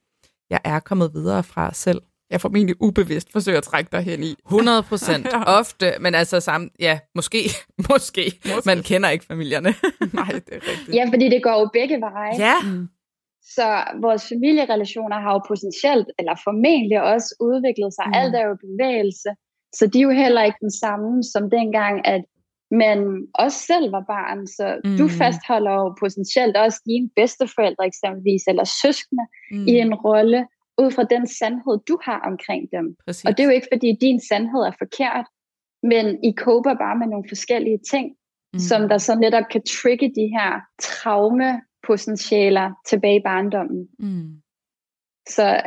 jeg 0.50 0.60
er 0.63 0.80
kommet 0.80 1.13
videre 1.13 1.44
fra 1.44 1.74
selv. 1.74 2.01
Jeg 2.30 2.42
formentlig 2.42 2.75
ubevidst 2.82 3.32
forsøger 3.32 3.58
at 3.58 3.63
trække 3.63 3.89
dig 3.92 4.01
hen 4.01 4.24
i. 4.24 4.36
100 4.46 4.84
procent. 4.84 5.26
ja. 5.34 5.43
Ofte, 5.60 5.93
men 6.00 6.15
altså 6.15 6.39
sammen, 6.39 6.69
ja, 6.80 7.00
måske, 7.15 7.39
måske, 7.89 8.24
måske. 8.45 8.65
Man 8.65 8.84
kender 8.84 9.10
ikke 9.10 9.26
familierne. 9.26 9.74
Nej, 10.19 10.32
det 10.45 10.54
er 10.60 10.63
rigtigt. 10.71 10.95
Ja, 10.95 11.04
fordi 11.13 11.30
det 11.30 11.43
går 11.43 11.60
jo 11.62 11.69
begge 11.74 11.98
veje. 12.02 12.34
Ja. 12.48 12.56
Mm. 12.63 12.88
Så 13.56 13.67
vores 14.02 14.24
familierelationer 14.34 15.19
har 15.24 15.32
jo 15.34 15.41
potentielt, 15.48 16.08
eller 16.19 16.36
formentlig 16.43 17.02
også 17.13 17.30
udviklet 17.39 17.91
sig. 17.98 18.06
Mm. 18.08 18.19
Alt 18.21 18.36
er 18.36 18.45
jo 18.50 18.56
bevægelse. 18.67 19.30
Så 19.77 19.88
de 19.88 19.97
er 19.99 20.03
jo 20.03 20.09
heller 20.23 20.43
ikke 20.43 20.57
den 20.61 20.71
samme 20.71 21.23
som 21.23 21.49
dengang, 21.49 22.07
at 22.07 22.23
man 22.71 23.27
også 23.33 23.59
selv 23.59 23.91
var 23.91 24.03
barn. 24.07 24.47
Så 24.47 24.81
mm. 24.83 24.97
du 24.97 25.07
fastholder 25.07 25.71
jo 25.71 25.95
potentielt 25.99 26.57
også 26.57 26.79
dine 26.85 27.09
bedsteforældre 27.15 27.85
eksempelvis, 27.85 28.43
eller 28.47 28.63
søskende, 28.83 29.25
mm. 29.51 29.67
i 29.67 29.73
en 29.85 29.93
rolle, 29.93 30.47
ud 30.77 30.91
fra 30.91 31.03
den 31.03 31.27
sandhed, 31.27 31.79
du 31.89 31.99
har 32.03 32.19
omkring 32.31 32.63
dem. 32.71 32.95
Præcis. 33.05 33.25
Og 33.25 33.31
det 33.31 33.39
er 33.43 33.47
jo 33.47 33.57
ikke, 33.57 33.67
fordi 33.73 33.97
din 34.01 34.19
sandhed 34.29 34.61
er 34.61 34.75
forkert, 34.83 35.25
men 35.83 36.23
I 36.23 36.31
koper 36.31 36.73
bare 36.73 36.97
med 36.97 37.07
nogle 37.07 37.25
forskellige 37.29 37.79
ting, 37.91 38.15
mm. 38.53 38.59
som 38.59 38.89
der 38.89 38.97
så 38.97 39.15
netop 39.15 39.43
kan 39.51 39.63
trigge 39.81 40.07
de 40.19 40.27
her 40.38 40.51
traumepotentialer 40.81 42.71
tilbage 42.89 43.19
i 43.19 43.25
barndommen. 43.25 43.88
Mm. 43.99 44.31
Så 45.29 45.61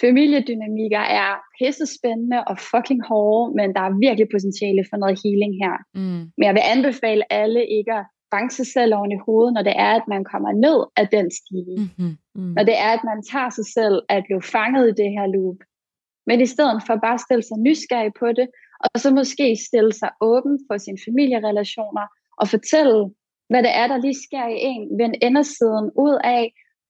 familiedynamikker 0.00 1.04
er 1.22 1.30
pisse 1.58 1.86
spændende 1.96 2.44
og 2.50 2.56
fucking 2.70 3.02
hårde, 3.08 3.54
men 3.58 3.68
der 3.76 3.82
er 3.88 3.98
virkelig 4.06 4.28
potentiale 4.34 4.84
for 4.90 4.96
noget 5.02 5.20
healing 5.22 5.54
her. 5.64 5.76
Mm. 5.94 6.22
Men 6.36 6.44
jeg 6.48 6.54
vil 6.54 6.64
anbefale 6.74 7.32
alle 7.32 7.60
ikke 7.78 7.92
at 8.00 8.06
banke 8.34 8.54
sig 8.54 8.66
selv 8.76 8.94
oven 8.94 9.12
i 9.12 9.22
hovedet, 9.26 9.54
når 9.54 9.62
det 9.68 9.74
er, 9.86 9.92
at 10.00 10.06
man 10.14 10.22
kommer 10.32 10.52
ned 10.66 10.78
af 11.00 11.06
den 11.16 11.26
stige. 11.40 11.78
Mm-hmm. 11.82 12.14
Mm. 12.34 12.52
Når 12.56 12.64
det 12.68 12.76
er, 12.86 12.90
at 12.96 13.04
man 13.10 13.20
tager 13.32 13.50
sig 13.58 13.66
selv 13.78 13.96
at 14.14 14.24
blive 14.26 14.42
fanget 14.54 14.84
i 14.88 14.98
det 15.00 15.10
her 15.16 15.26
loop. 15.34 15.60
Men 16.28 16.40
i 16.40 16.48
stedet 16.54 16.78
for 16.86 16.94
bare 17.04 17.18
at 17.18 17.24
stille 17.26 17.44
sig 17.50 17.58
nysgerrig 17.66 18.12
på 18.22 18.28
det, 18.38 18.46
og 18.84 19.00
så 19.02 19.08
måske 19.20 19.46
stille 19.68 19.92
sig 20.00 20.10
åben 20.20 20.54
for 20.66 20.76
sine 20.84 20.98
familierelationer, 21.06 22.06
og 22.40 22.46
fortælle, 22.54 22.98
hvad 23.50 23.62
det 23.66 23.72
er, 23.80 23.86
der 23.86 23.98
lige 24.04 24.22
sker 24.26 24.46
i 24.48 24.58
en, 24.70 24.82
vend 24.98 25.14
endersiden 25.22 25.86
ud 26.04 26.16
af, 26.24 26.44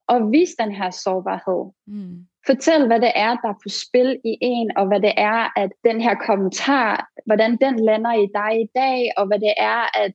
og 0.09 0.33
vise 0.33 0.55
den 0.63 0.73
her 0.79 0.91
sårbarhed. 0.91 1.63
Mm. 1.87 2.19
Fortæl, 2.47 2.87
hvad 2.87 3.01
det 3.01 3.13
er, 3.15 3.33
der 3.43 3.49
er 3.49 3.59
på 3.65 3.69
spil 3.69 4.11
i 4.25 4.33
en, 4.41 4.71
og 4.77 4.87
hvad 4.89 5.01
det 5.01 5.15
er, 5.17 5.61
at 5.63 5.71
den 5.85 6.01
her 6.01 6.15
kommentar, 6.27 7.09
hvordan 7.27 7.51
den 7.65 7.75
lander 7.89 8.15
i 8.25 8.27
dig 8.39 8.53
i 8.65 8.69
dag, 8.75 8.99
og 9.17 9.27
hvad 9.27 9.41
det 9.47 9.55
er, 9.57 9.83
at 10.05 10.13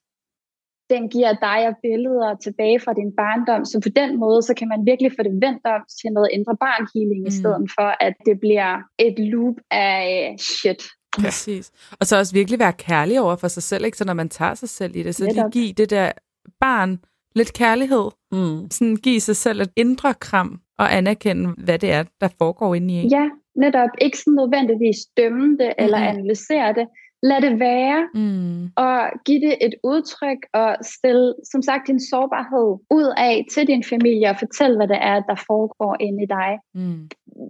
den 0.90 1.10
giver 1.10 1.34
dig 1.48 1.60
og 1.70 1.76
billeder 1.84 2.36
tilbage 2.46 2.80
fra 2.80 2.94
din 2.94 3.12
barndom. 3.22 3.66
Så 3.66 3.80
på 3.86 3.90
den 3.90 4.20
måde, 4.20 4.42
så 4.42 4.54
kan 4.54 4.68
man 4.68 4.86
virkelig 4.86 5.12
få 5.12 5.24
det 5.24 5.36
vendt 5.46 5.66
om 5.66 5.82
til 6.02 6.10
noget 6.12 6.30
indre 6.34 6.56
barnhealing, 6.66 7.22
mm. 7.22 7.28
i 7.32 7.32
stedet 7.40 7.66
for, 7.76 7.90
at 8.08 8.16
det 8.26 8.40
bliver 8.40 8.74
et 9.00 9.20
loop 9.20 9.56
af 9.72 10.36
shit. 10.40 10.84
Præcis. 11.22 11.72
Og 12.00 12.06
så 12.08 12.18
også 12.18 12.34
virkelig 12.34 12.60
være 12.60 12.74
kærlig 12.74 13.22
over 13.22 13.36
for 13.36 13.48
sig 13.48 13.64
selv, 13.64 13.86
ikke? 13.86 13.98
Så 13.98 14.06
når 14.06 14.14
man 14.14 14.30
tager 14.30 14.54
sig 14.54 14.70
selv 14.70 14.96
i 14.96 15.04
det, 15.04 15.16
så 15.16 15.26
lige 15.26 15.52
give 15.52 15.74
det 15.74 15.90
der 15.90 16.12
barn 16.60 17.00
lidt 17.38 17.54
kærlighed. 17.54 18.06
Mm. 18.32 18.72
Sådan 18.72 18.96
give 18.96 19.20
sig 19.20 19.36
selv 19.36 19.62
et 19.62 19.72
indre 19.76 20.14
kram 20.14 20.60
og 20.80 20.96
anerkende, 20.98 21.54
hvad 21.66 21.80
det 21.80 21.92
er, 21.92 22.04
der 22.22 22.30
foregår 22.38 22.76
inde 22.76 22.94
i 22.94 22.98
en. 22.98 23.10
Ja, 23.10 23.26
netop. 23.56 23.90
Ikke 24.02 24.18
sådan 24.18 24.34
nødvendigvis 24.34 25.00
dømme 25.18 25.58
det 25.62 25.72
mm. 25.78 25.84
eller 25.84 25.98
analysere 25.98 26.74
det, 26.74 26.88
lad 27.24 27.42
det 27.42 27.60
være, 27.60 28.00
mm. 28.14 28.64
og 28.86 29.00
give 29.26 29.42
det 29.48 29.56
et 29.62 29.76
udtryk, 29.84 30.42
og 30.54 30.70
stille, 30.82 31.34
som 31.52 31.62
sagt, 31.62 31.88
din 31.88 32.02
sårbarhed 32.10 32.70
ud 32.98 33.10
af 33.18 33.46
til 33.54 33.68
din 33.68 33.84
familie, 33.84 34.30
og 34.30 34.40
fortæl, 34.40 34.76
hvad 34.76 34.88
det 34.88 35.00
er, 35.02 35.20
der 35.30 35.38
foregår 35.50 35.94
inde 36.00 36.24
i 36.24 36.32
dig. 36.38 36.52
Mm. 36.80 37.02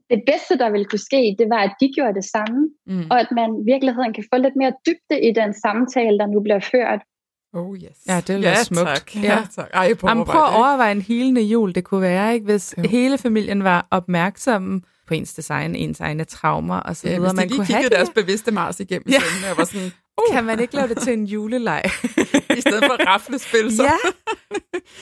Det 0.10 0.22
bedste, 0.32 0.54
der 0.62 0.70
ville 0.70 0.86
kunne 0.86 1.08
ske, 1.10 1.36
det 1.40 1.48
var, 1.50 1.62
at 1.68 1.74
de 1.82 1.88
gjorde 1.96 2.16
det 2.20 2.28
samme, 2.36 2.60
mm. 2.88 3.06
og 3.12 3.20
at 3.24 3.30
man 3.40 3.50
i 3.62 3.64
virkeligheden 3.72 4.14
kan 4.14 4.26
få 4.34 4.38
lidt 4.42 4.56
mere 4.62 4.74
dybde 4.86 5.18
i 5.30 5.32
den 5.40 5.52
samtale, 5.66 6.18
der 6.22 6.28
nu 6.34 6.40
bliver 6.46 6.64
ført. 6.74 7.02
Oh 7.54 7.78
yes. 7.78 7.98
Ja, 8.08 8.22
det 8.28 8.36
er 8.36 8.40
ja, 8.40 8.64
smukt. 8.64 8.88
Tak. 8.88 9.16
Ja, 9.16 9.22
ja 9.22 9.48
tak. 9.56 9.70
Ej, 9.74 9.94
Jamen, 10.04 10.26
prøv 10.26 10.42
at 10.42 10.54
overveje 10.54 10.92
en 10.92 11.02
helende 11.02 11.42
jul, 11.42 11.76
det 11.76 11.84
kunne 11.84 12.02
være, 12.02 12.34
ikke? 12.34 12.46
hvis 12.46 12.76
jo. 12.78 12.90
hele 12.90 13.18
familien 13.18 13.64
var 13.64 13.88
opmærksomme 13.92 14.82
på 15.08 15.14
ens 15.14 15.34
design, 15.34 15.76
ens 15.76 16.00
egne 16.00 16.24
traumer 16.24 16.80
og 16.80 16.96
så 16.96 17.04
videre. 17.04 17.16
Ja, 17.16 17.20
hvis 17.22 17.32
de 17.32 17.36
man 17.36 17.48
lige 17.48 17.58
kunne 17.58 17.68
kiggede 17.68 17.90
deres 17.90 18.10
bevidste 18.16 18.52
Mars 18.52 18.80
igennem 18.80 19.10
ja. 19.10 19.52
og 19.52 19.58
var 19.58 19.66
sådan, 19.66 19.92
uh. 20.18 20.36
Kan 20.36 20.44
man 20.44 20.60
ikke 20.60 20.76
lave 20.76 20.88
det 20.88 20.98
til 20.98 21.14
en 21.14 21.26
juleleg? 21.26 21.84
I 22.58 22.62
stedet 22.62 22.84
for 22.86 23.08
raflespil, 23.08 23.76
så. 23.76 23.84
Ja. 23.84 23.98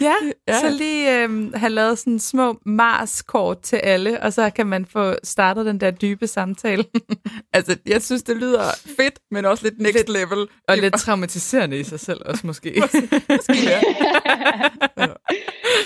ja, 0.01 0.15
ja. 0.47 0.59
så 0.59 0.69
lige 0.69 1.23
øhm, 1.23 1.53
have 1.53 1.69
lavet 1.69 1.99
sådan 1.99 2.19
små 2.19 2.59
Mars-kort 2.65 3.61
til 3.61 3.75
alle, 3.75 4.21
og 4.21 4.33
så 4.33 4.49
kan 4.49 4.67
man 4.67 4.85
få 4.85 5.15
startet 5.23 5.65
den 5.65 5.79
der 5.79 5.91
dybe 5.91 6.27
samtale. 6.27 6.85
altså, 7.53 7.77
jeg 7.85 8.01
synes, 8.03 8.23
det 8.23 8.37
lyder 8.37 8.63
fedt, 8.97 9.19
men 9.31 9.45
også 9.45 9.63
lidt 9.63 9.79
next 9.79 9.95
lidt, 9.95 10.09
level. 10.09 10.47
Og 10.67 10.77
lidt 10.77 10.93
traumatiserende 10.93 11.79
i 11.79 11.83
sig 11.83 11.99
selv 11.99 12.21
også, 12.25 12.47
måske. 12.47 12.81
måske 13.29 13.53
ja. 13.63 13.81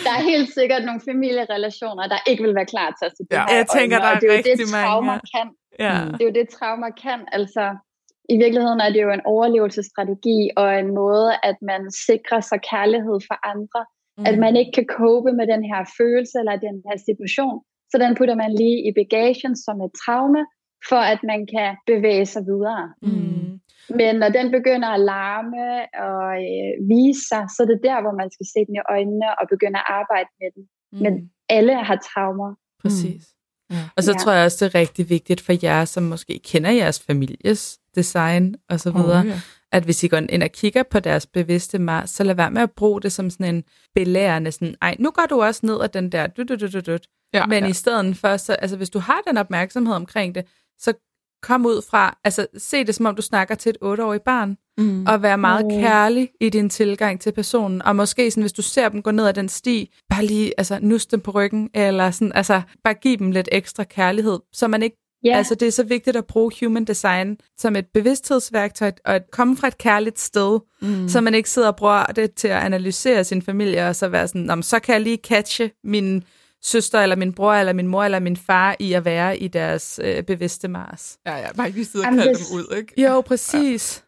Der 0.03 0.11
er 0.17 0.23
helt 0.23 0.53
sikkert 0.53 0.85
nogle 0.85 1.01
familierelationer, 1.09 2.07
der 2.07 2.17
ikke 2.27 2.43
vil 2.43 2.55
være 2.55 2.65
klar 2.65 2.95
til 2.99 3.05
at 3.05 3.11
se 3.17 3.23
det 3.31 3.35
ja. 3.35 3.43
Jeg 3.43 3.65
tænker, 3.77 3.97
der 3.97 4.05
er, 4.05 4.15
er 4.15 4.37
rigtig 4.37 4.57
det, 4.57 4.71
mange. 4.71 5.19
Kan. 5.35 5.47
Ja. 5.79 6.05
Det 6.17 6.21
er 6.21 6.25
jo 6.25 6.31
det, 6.39 6.49
trauma 6.59 6.89
kan. 6.89 7.19
Altså, 7.31 7.65
i 8.33 8.37
virkeligheden 8.43 8.81
er 8.85 8.89
det 8.93 9.01
jo 9.05 9.11
en 9.11 9.27
overlevelsesstrategi 9.33 10.39
og 10.61 10.79
en 10.79 10.89
måde, 11.01 11.29
at 11.49 11.57
man 11.71 11.81
sikrer 12.07 12.41
sig 12.49 12.59
kærlighed 12.71 13.17
for 13.27 13.37
andre. 13.53 13.81
Mm. 14.17 14.25
At 14.29 14.35
man 14.45 14.53
ikke 14.59 14.73
kan 14.77 14.87
cope 14.97 15.31
med 15.39 15.45
den 15.53 15.63
her 15.71 15.81
følelse 15.97 16.35
eller 16.41 16.65
den 16.67 16.77
her 16.87 16.97
situation. 17.07 17.57
Så 17.91 17.95
den 18.03 18.15
putter 18.17 18.35
man 18.43 18.51
lige 18.61 18.79
i 18.89 18.91
bagagen 18.99 19.55
som 19.65 19.75
et 19.85 19.91
traume, 20.03 20.41
for 20.89 21.01
at 21.13 21.19
man 21.31 21.41
kan 21.53 21.69
bevæge 21.91 22.25
sig 22.33 22.43
videre. 22.51 22.85
Mm. 23.01 23.49
Men 23.99 24.13
når 24.21 24.29
den 24.37 24.47
begynder 24.57 24.89
at 24.93 25.05
larme 25.13 25.65
og 26.09 26.25
øh, 26.49 26.71
vise 26.93 27.23
sig, 27.31 27.43
så 27.53 27.59
er 27.63 27.69
det 27.73 27.81
der, 27.87 27.97
hvor 28.01 28.15
man 28.21 28.29
skal 28.35 28.47
se 28.53 28.59
den 28.67 28.75
i 28.79 28.87
øjnene 28.93 29.29
og 29.39 29.45
begynde 29.53 29.79
at 29.81 29.89
arbejde 29.99 30.29
med 30.39 30.49
den. 30.55 30.63
Mm. 30.93 30.99
Men 31.03 31.13
alle 31.57 31.75
har 31.87 31.97
traumer. 32.09 32.51
Præcis. 32.83 33.23
Ja. 33.71 33.89
Og 33.95 34.03
så 34.03 34.12
ja. 34.12 34.17
tror 34.17 34.32
jeg 34.32 34.45
også, 34.45 34.65
det 34.65 34.75
er 34.75 34.79
rigtig 34.79 35.10
vigtigt 35.10 35.41
for 35.41 35.53
jer, 35.63 35.86
som 35.86 36.03
måske 36.03 36.39
kender 36.43 36.71
jeres 36.71 36.99
families 36.99 37.79
design 37.95 38.55
og 38.69 38.79
så 38.79 38.91
videre, 38.91 39.19
oh, 39.19 39.27
ja. 39.27 39.41
at 39.71 39.84
hvis 39.84 40.03
I 40.03 40.08
går 40.08 40.17
ind 40.17 40.43
og 40.43 40.51
kigger 40.51 40.84
på 40.84 40.99
deres 40.99 41.25
bevidste 41.25 41.79
Mars, 41.79 42.10
så 42.10 42.23
lad 42.23 42.36
være 42.36 42.51
med 42.51 42.62
at 42.62 42.71
bruge 42.71 43.01
det 43.01 43.12
som 43.12 43.29
sådan 43.29 43.55
en 43.55 43.63
belærende, 43.95 44.51
sådan, 44.51 44.75
ej, 44.82 44.95
nu 44.99 45.12
går 45.12 45.25
du 45.29 45.41
også 45.41 45.65
ned 45.65 45.82
ad 45.82 45.89
den 45.89 46.12
der, 46.12 46.27
du, 46.27 46.43
du, 46.43 46.55
du, 46.55 46.67
du, 46.67 46.79
du. 46.79 46.97
Ja, 47.34 47.45
Men 47.45 47.63
ja. 47.63 47.69
i 47.69 47.73
stedet 47.73 48.17
for, 48.17 48.38
så, 48.38 48.53
altså 48.53 48.77
hvis 48.77 48.89
du 48.89 48.99
har 48.99 49.21
den 49.27 49.38
opmærksomhed 49.38 49.95
omkring 49.95 50.36
det, 50.36 50.45
så 50.79 50.93
kom 51.41 51.65
ud 51.65 51.82
fra, 51.89 52.17
altså 52.23 52.47
se 52.58 52.84
det 52.84 52.95
som 52.95 53.06
om 53.06 53.15
du 53.15 53.21
snakker 53.21 53.56
til 53.56 53.69
et 53.69 53.78
otteårigt 53.82 54.23
barn, 54.23 54.58
mm. 54.78 55.06
og 55.08 55.21
være 55.21 55.38
meget 55.38 55.65
mm. 55.65 55.71
kærlig 55.71 56.30
i 56.41 56.49
din 56.49 56.69
tilgang 56.69 57.21
til 57.21 57.32
personen, 57.32 57.82
og 57.82 57.95
måske 57.95 58.32
sådan, 58.32 58.43
hvis 58.43 58.54
du 58.54 58.62
ser 58.62 58.89
dem 58.89 59.02
gå 59.02 59.12
ned 59.12 59.28
ad 59.28 59.34
den 59.34 59.49
sti, 59.49 59.93
bare 60.10 60.25
lige 60.25 60.54
altså, 60.58 60.80
nus 60.82 61.06
dem 61.06 61.19
på 61.19 61.32
ryggen, 61.32 61.69
eller 61.73 62.12
sådan, 62.12 62.32
altså 62.36 62.62
bare 62.84 62.93
give 62.93 63.17
dem 63.17 63.32
lidt 63.32 63.49
ekstra 63.52 63.84
kærlighed, 63.84 64.39
så 64.54 64.67
man 64.67 64.84
ikke 64.84 64.97
Yeah. 65.25 65.38
Altså 65.38 65.56
det 65.56 65.67
er 65.67 65.71
så 65.71 65.84
vigtigt 65.84 66.17
at 66.17 66.25
bruge 66.25 66.52
human 66.60 66.86
design 66.86 67.38
som 67.58 67.75
et 67.75 67.86
bevidsthedsværktøj 67.93 68.91
og 69.06 69.15
at 69.15 69.32
komme 69.32 69.58
fra 69.58 69.67
et 69.67 69.78
kærligt 69.78 70.19
sted, 70.19 70.60
mm. 70.82 71.10
så 71.10 71.21
man 71.21 71.36
ikke 71.36 71.49
sidder 71.49 71.67
og 71.67 71.75
bruger 71.75 72.06
det 72.06 72.34
til 72.34 72.47
at 72.47 72.62
analysere 72.62 73.23
sin 73.23 73.41
familie 73.41 73.88
og 73.88 73.95
så 73.95 74.08
være 74.08 74.28
sådan, 74.28 74.63
så 74.63 74.80
kan 74.80 74.93
jeg 74.93 75.02
lige 75.02 75.17
catche 75.17 75.71
min 75.84 76.23
søster, 76.63 76.99
eller 76.99 77.15
min 77.15 77.33
bror, 77.33 77.53
eller 77.53 77.73
min 77.73 77.87
mor, 77.87 78.03
eller 78.03 78.19
min 78.19 78.37
far 78.37 78.75
i 78.79 78.93
at 78.93 79.05
være 79.05 79.37
i 79.37 79.47
deres 79.47 79.99
øh, 80.03 80.23
bevidste 80.23 80.67
Mars. 80.67 81.19
Ja, 81.25 81.35
ja, 81.37 81.47
bare 81.57 81.67
ikke 81.67 81.85
sidde 81.85 82.05
og 82.05 82.13
kalde 82.13 82.39
dem 82.41 82.49
ud, 82.57 82.77
ikke? 82.77 83.01
Jo, 83.01 83.21
præcis. 83.21 83.83
Ja. 83.99 84.05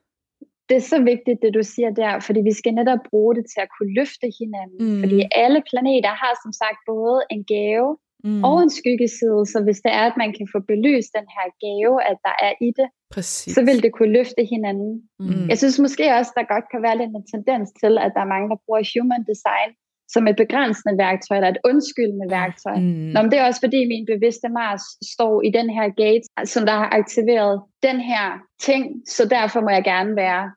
Det 0.70 0.78
er 0.78 0.88
så 0.96 1.00
vigtigt, 1.12 1.40
det 1.44 1.52
du 1.60 1.64
siger 1.76 1.92
der, 2.02 2.14
fordi 2.28 2.40
vi 2.50 2.54
skal 2.60 2.74
netop 2.74 3.02
bruge 3.10 3.36
det 3.38 3.46
til 3.54 3.62
at 3.66 3.70
kunne 3.76 3.94
løfte 4.00 4.28
hinanden. 4.40 4.80
Mm. 4.88 5.00
Fordi 5.02 5.18
alle 5.44 5.60
planeter 5.70 6.14
har 6.24 6.34
som 6.44 6.52
sagt 6.62 6.80
både 6.94 7.20
en 7.34 7.44
gave 7.54 7.90
mm. 8.24 8.44
og 8.48 8.56
en 8.66 8.72
skyggeside, 8.80 9.42
så 9.52 9.58
hvis 9.66 9.80
det 9.86 9.92
er, 10.00 10.06
at 10.12 10.18
man 10.24 10.32
kan 10.38 10.48
få 10.54 10.60
belyst 10.72 11.12
den 11.18 11.28
her 11.36 11.48
gave, 11.66 11.96
at 12.12 12.18
der 12.28 12.36
er 12.48 12.54
i 12.68 12.70
det, 12.80 12.88
Præcis. 13.16 13.54
så 13.56 13.62
vil 13.68 13.78
det 13.86 13.92
kunne 13.98 14.14
løfte 14.20 14.42
hinanden. 14.54 14.92
Mm. 15.20 15.48
Jeg 15.52 15.58
synes 15.62 15.78
måske 15.86 16.06
også, 16.18 16.32
der 16.38 16.54
godt 16.54 16.68
kan 16.72 16.82
være 16.86 16.98
lidt 17.02 17.12
en 17.20 17.28
tendens 17.34 17.68
til, 17.82 17.94
at 18.06 18.12
der 18.16 18.22
er 18.24 18.34
mange, 18.34 18.48
der 18.52 18.58
bruger 18.66 18.84
human 18.94 19.24
design 19.32 19.70
som 20.14 20.28
et 20.28 20.36
begrænsende 20.36 20.98
værktøj, 20.98 21.38
eller 21.38 21.50
et 21.50 21.64
undskyldende 21.66 22.28
værktøj. 22.30 22.76
Mm. 22.76 23.12
Nå, 23.14 23.22
men 23.22 23.32
det 23.32 23.40
er 23.40 23.46
også 23.46 23.62
fordi 23.66 23.80
min 23.94 24.06
bevidste 24.14 24.50
Mars 24.50 24.84
står 25.14 25.42
i 25.48 25.50
den 25.58 25.70
her 25.70 25.88
gate, 26.04 26.26
som 26.54 26.66
der 26.66 26.76
har 26.82 26.90
aktiveret 27.00 27.62
den 27.84 28.00
her 28.00 28.26
ting, 28.68 28.84
så 29.08 29.24
derfor 29.28 29.60
må 29.62 29.70
jeg 29.70 29.84
gerne 29.84 30.16
være 30.16 30.52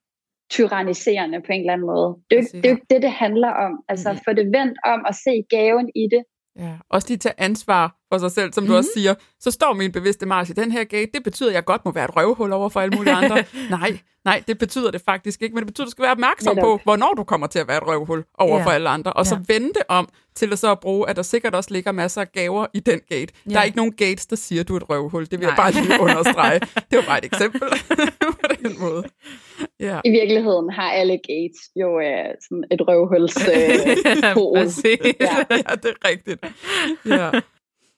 tyranniserende 0.50 1.38
på 1.46 1.52
en 1.52 1.60
eller 1.60 1.72
anden 1.72 1.86
måde. 1.86 2.10
Det 2.30 2.38
er 2.38 2.42
jo 2.42 2.60
det, 2.64 2.80
det, 2.90 3.02
det 3.02 3.12
handler 3.24 3.52
om. 3.66 3.72
Altså 3.88 4.12
mm. 4.12 4.18
få 4.24 4.32
det 4.32 4.46
vendt 4.56 4.78
om 4.84 5.00
og 5.08 5.14
se 5.14 5.34
gaven 5.56 5.88
i 6.02 6.04
det, 6.14 6.22
Ja, 6.58 6.72
også 6.88 7.08
lige 7.08 7.18
tage 7.18 7.34
ansvar 7.38 7.96
for 8.14 8.28
sig 8.28 8.30
selv, 8.30 8.52
som 8.52 8.64
mm. 8.64 8.70
du 8.70 8.76
også 8.76 8.90
mhm. 8.94 9.00
siger. 9.00 9.14
Så 9.40 9.50
står 9.50 9.72
min 9.72 9.92
bevidste 9.92 10.26
Mars 10.26 10.50
i 10.50 10.52
den 10.52 10.72
her 10.72 10.84
gate. 10.84 11.10
Det 11.14 11.24
betyder, 11.24 11.48
at 11.48 11.54
jeg 11.54 11.64
godt 11.64 11.84
må 11.84 11.92
være 11.92 12.04
et 12.04 12.16
røvhul 12.16 12.52
over 12.52 12.68
for 12.68 12.80
alle 12.80 12.96
mulige 12.96 13.14
andre. 13.22 13.44
nej, 13.70 13.98
nej, 14.24 14.42
det 14.48 14.58
betyder 14.58 14.90
det 14.90 15.00
faktisk 15.00 15.42
ikke. 15.42 15.54
Men 15.54 15.60
det 15.62 15.66
betyder, 15.66 15.84
at 15.84 15.86
du 15.86 15.90
skal 15.90 16.02
være 16.02 16.12
opmærksom 16.12 16.56
på, 16.60 16.80
hvornår 16.84 17.14
du 17.16 17.24
kommer 17.24 17.46
til 17.46 17.58
at 17.58 17.68
være 17.68 17.76
et 17.76 17.86
røvhul 17.86 18.24
over 18.38 18.58
ja. 18.58 18.64
for 18.64 18.70
alle 18.70 18.88
andre. 18.88 19.12
Og 19.12 19.26
så 19.26 19.34
ja. 19.34 19.54
vende 19.54 19.68
det 19.68 19.82
om 19.88 20.08
til 20.34 20.52
at 20.52 20.58
så 20.58 20.70
at 20.70 20.80
bruge, 20.80 21.08
at 21.08 21.16
der 21.16 21.22
sikkert 21.22 21.54
også 21.54 21.70
ligger 21.72 21.92
masser 21.92 22.20
af 22.20 22.32
gaver 22.32 22.66
i 22.74 22.80
den 22.80 23.00
gate. 23.08 23.32
Ja. 23.46 23.50
Der 23.50 23.60
er 23.60 23.64
ikke 23.64 23.76
nogen 23.76 23.92
gates, 23.92 24.26
der 24.26 24.36
siger, 24.36 24.60
at 24.60 24.68
du 24.68 24.72
er 24.74 24.76
et 24.76 24.90
røvhul. 24.90 25.22
Det 25.22 25.30
vil 25.30 25.40
nej. 25.40 25.48
jeg 25.48 25.56
bare 25.56 25.72
lige 25.72 26.00
understrege. 26.06 26.60
det 26.60 26.96
var 26.96 27.04
bare 27.06 27.18
et 27.18 27.24
eksempel 27.24 27.60
på 28.40 28.48
den 28.62 28.80
måde. 28.80 29.04
Ja. 29.80 30.00
I 30.04 30.10
virkeligheden 30.10 30.70
har 30.70 30.90
alle 30.90 31.18
gates 31.18 31.60
jo 31.76 31.88
uh, 31.96 32.34
sådan 32.48 32.64
et 32.70 32.80
røvhuls 32.88 33.36
uh, 33.36 33.52
ja, 35.20 35.36
ja, 35.50 35.74
det 35.82 35.90
er 35.90 36.08
rigtigt. 36.08 36.44
Ja. 37.06 37.30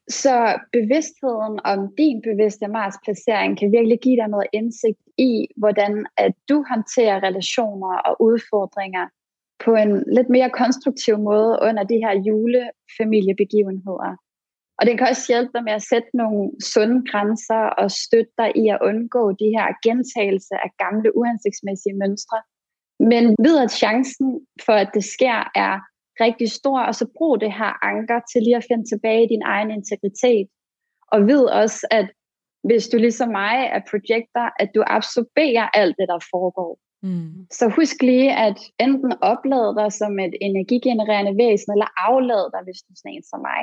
Så 0.09 0.59
bevidstheden 0.73 1.55
om 1.65 1.79
din 1.99 2.23
bevidste 2.23 2.69
Mars 2.69 2.95
placering 3.05 3.59
kan 3.59 3.73
virkelig 3.73 3.99
give 4.01 4.17
dig 4.17 4.29
noget 4.29 4.47
indsigt 4.53 5.03
i, 5.19 5.47
hvordan 5.57 6.07
at 6.17 6.33
du 6.49 6.65
håndterer 6.71 7.23
relationer 7.29 7.93
og 8.09 8.17
udfordringer 8.29 9.07
på 9.65 9.75
en 9.75 9.93
lidt 10.17 10.31
mere 10.37 10.51
konstruktiv 10.51 11.19
måde 11.19 11.59
under 11.69 11.85
de 11.85 11.99
her 12.05 12.15
julefamiliebegivenheder. 12.27 14.13
Og 14.79 14.83
det 14.87 14.99
kan 14.99 15.09
også 15.09 15.27
hjælpe 15.33 15.53
dig 15.55 15.65
med 15.65 15.73
at 15.73 15.89
sætte 15.93 16.11
nogle 16.15 16.51
sunde 16.73 17.01
grænser 17.11 17.63
og 17.81 17.91
støtte 17.91 18.33
dig 18.41 18.51
i 18.63 18.69
at 18.69 18.83
undgå 18.89 19.23
de 19.43 19.49
her 19.57 19.67
gentagelse 19.87 20.55
af 20.65 20.71
gamle 20.85 21.17
uhensigtsmæssige 21.19 21.99
mønstre. 22.03 22.39
Men 23.13 23.25
ved 23.47 23.57
at 23.65 23.71
chancen 23.83 24.29
for, 24.67 24.73
at 24.73 24.91
det 24.95 25.05
sker, 25.05 25.39
er 25.67 25.75
rigtig 26.21 26.51
stor, 26.51 26.81
og 26.81 26.95
så 26.95 27.07
brug 27.17 27.41
det 27.41 27.53
her 27.53 27.85
anker 27.85 28.21
til 28.33 28.43
lige 28.43 28.57
at 28.57 28.67
finde 28.71 28.89
tilbage 28.89 29.25
i 29.25 29.33
din 29.35 29.43
egen 29.43 29.71
integritet. 29.71 30.49
Og 31.13 31.27
ved 31.27 31.45
også, 31.45 31.87
at 31.91 32.07
hvis 32.69 32.89
du 32.89 32.97
ligesom 32.97 33.29
mig 33.29 33.57
er 33.77 33.81
projekter, 33.91 34.45
at 34.63 34.69
du 34.75 34.83
absorberer 34.87 35.67
alt 35.81 35.97
det, 35.99 36.09
der 36.09 36.19
foregår. 36.33 36.79
Mm. 37.03 37.47
Så 37.51 37.65
husk 37.77 38.03
lige 38.03 38.33
at 38.47 38.59
enten 38.81 39.13
oplade 39.33 39.75
dig 39.79 39.93
som 39.93 40.19
et 40.19 40.35
energigenererende 40.41 41.35
væsen, 41.43 41.73
eller 41.73 41.89
aflade 42.09 42.49
dig, 42.55 42.63
hvis 42.65 42.81
du 42.85 42.89
er 42.93 42.99
sådan 42.99 43.15
en 43.15 43.23
som 43.23 43.41
mig, 43.51 43.63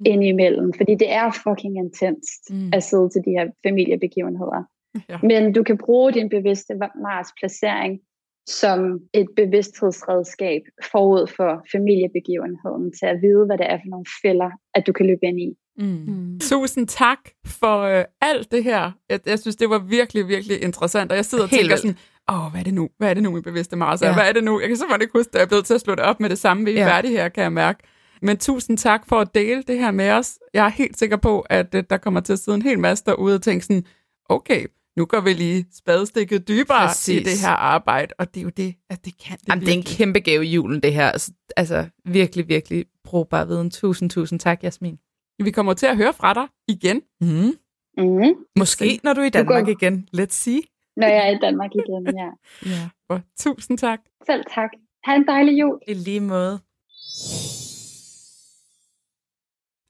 mm. 0.00 0.06
indimellem. 0.12 0.72
Fordi 0.78 0.94
det 1.02 1.10
er 1.12 1.40
fucking 1.44 1.74
intenst 1.84 2.42
mm. 2.50 2.70
at 2.76 2.82
sidde 2.82 3.08
til 3.10 3.22
de 3.26 3.30
her 3.30 3.46
familiebegivenheder. 3.66 4.62
Ja. 5.08 5.18
Men 5.22 5.52
du 5.52 5.62
kan 5.62 5.78
bruge 5.78 6.12
din 6.12 6.28
bevidste 6.28 6.74
Mars 7.06 7.28
placering 7.38 8.00
som 8.46 8.98
et 9.14 9.26
bevidsthedsredskab 9.36 10.62
forud 10.92 11.26
for 11.36 11.64
familiebegivenheden 11.72 12.92
til 12.98 13.06
at 13.06 13.18
vide, 13.22 13.46
hvad 13.46 13.58
det 13.58 13.66
er 13.72 13.78
for 13.82 13.90
nogle 13.90 14.06
fælder, 14.22 14.50
at 14.74 14.86
du 14.86 14.92
kan 14.92 15.06
løbe 15.06 15.22
ind 15.22 15.40
i. 15.40 15.50
Mm. 15.78 16.04
Mm. 16.06 16.38
Tusind 16.40 16.88
tak 16.88 17.18
for 17.46 17.78
øh, 17.80 18.04
alt 18.20 18.52
det 18.52 18.64
her. 18.64 18.92
Jeg, 19.10 19.20
jeg 19.26 19.38
synes, 19.38 19.56
det 19.56 19.70
var 19.70 19.78
virkelig, 19.78 20.28
virkelig 20.28 20.62
interessant, 20.62 21.10
og 21.10 21.16
jeg 21.16 21.24
sidder 21.24 21.44
og 21.44 21.50
tænker 21.50 21.76
sådan, 21.76 21.96
åh, 22.32 22.50
hvad 22.50 22.60
er 22.60 22.64
det 22.64 22.74
nu? 22.74 22.88
Hvad 22.98 23.10
er 23.10 23.14
det 23.14 23.22
nu, 23.22 23.30
min 23.30 23.42
bevidste 23.42 23.76
Mars 23.76 24.02
ja. 24.02 24.14
Hvad 24.14 24.28
er 24.28 24.32
det 24.32 24.44
nu? 24.44 24.60
Jeg 24.60 24.68
kan 24.68 24.76
simpelthen 24.76 25.02
ikke 25.02 25.18
huske, 25.18 25.30
at 25.30 25.34
jeg 25.34 25.42
er 25.42 25.46
blevet 25.46 25.64
til 25.64 25.74
at 25.74 25.80
slå 25.80 25.94
det 25.94 26.04
op 26.04 26.20
med 26.20 26.30
det 26.30 26.38
samme. 26.38 26.64
Vi 26.64 26.70
er 26.70 26.84
ja. 26.84 26.88
færdige 26.88 27.12
her, 27.12 27.28
kan 27.28 27.42
jeg 27.42 27.52
mærke. 27.52 27.78
Men 28.22 28.36
tusind 28.36 28.78
tak 28.78 29.08
for 29.08 29.16
at 29.20 29.34
dele 29.34 29.62
det 29.62 29.78
her 29.78 29.90
med 29.90 30.10
os. 30.10 30.38
Jeg 30.54 30.64
er 30.64 30.70
helt 30.70 30.98
sikker 30.98 31.16
på, 31.16 31.40
at 31.40 31.74
øh, 31.74 31.84
der 31.90 31.96
kommer 31.96 32.20
til 32.20 32.32
at 32.32 32.38
sidde 32.38 32.56
en 32.56 32.62
hel 32.62 32.78
masse 32.78 33.04
derude 33.06 33.34
og 33.34 33.42
tænke 33.42 33.64
sådan, 33.64 33.84
okay, 34.28 34.66
nu 34.96 35.04
går 35.04 35.20
vi 35.20 35.32
lige 35.32 35.66
spadestikket 35.72 36.48
dybere 36.48 36.86
Præcis. 36.86 37.20
i 37.20 37.24
det 37.24 37.40
her 37.40 37.52
arbejde, 37.52 38.14
og 38.18 38.34
det 38.34 38.40
er 38.40 38.44
jo 38.44 38.50
det, 38.56 38.74
at 38.90 39.04
det 39.04 39.18
kan 39.18 39.38
det 39.38 39.48
Jamen, 39.48 39.64
det 39.64 39.72
er 39.72 39.76
en 39.76 39.82
kæmpe 39.82 40.20
gave 40.20 40.46
i 40.46 40.48
julen, 40.48 40.82
det 40.82 40.94
her. 40.94 41.10
Altså, 41.10 41.32
altså 41.56 41.88
virkelig, 42.04 42.48
virkelig 42.48 42.86
brugbar 43.04 43.44
viden. 43.44 43.70
Tusind, 43.70 44.10
tusind 44.10 44.40
tak, 44.40 44.64
Jasmin. 44.64 44.98
Vi 45.38 45.50
kommer 45.50 45.74
til 45.74 45.86
at 45.86 45.96
høre 45.96 46.12
fra 46.12 46.34
dig 46.34 46.46
igen. 46.68 47.02
Mm. 47.20 47.52
Mm. 47.98 48.34
Måske 48.58 49.00
når 49.02 49.12
du 49.12 49.20
er 49.20 49.24
i 49.24 49.30
Danmark 49.30 49.64
går... 49.64 49.72
igen. 49.72 50.08
Let's 50.16 50.30
see. 50.30 50.60
Når 50.96 51.06
jeg 51.06 51.28
er 51.28 51.36
i 51.36 51.38
Danmark 51.42 51.70
igen, 51.74 52.16
ja. 52.16 52.30
ja. 52.72 52.88
Og 53.08 53.20
tusind 53.38 53.78
tak. 53.78 54.00
Selv 54.26 54.44
tak. 54.54 54.70
Ha' 55.04 55.14
en 55.14 55.26
dejlig 55.26 55.60
jul. 55.60 55.78
I 55.88 55.94
lige 55.94 56.20
måde. 56.20 56.60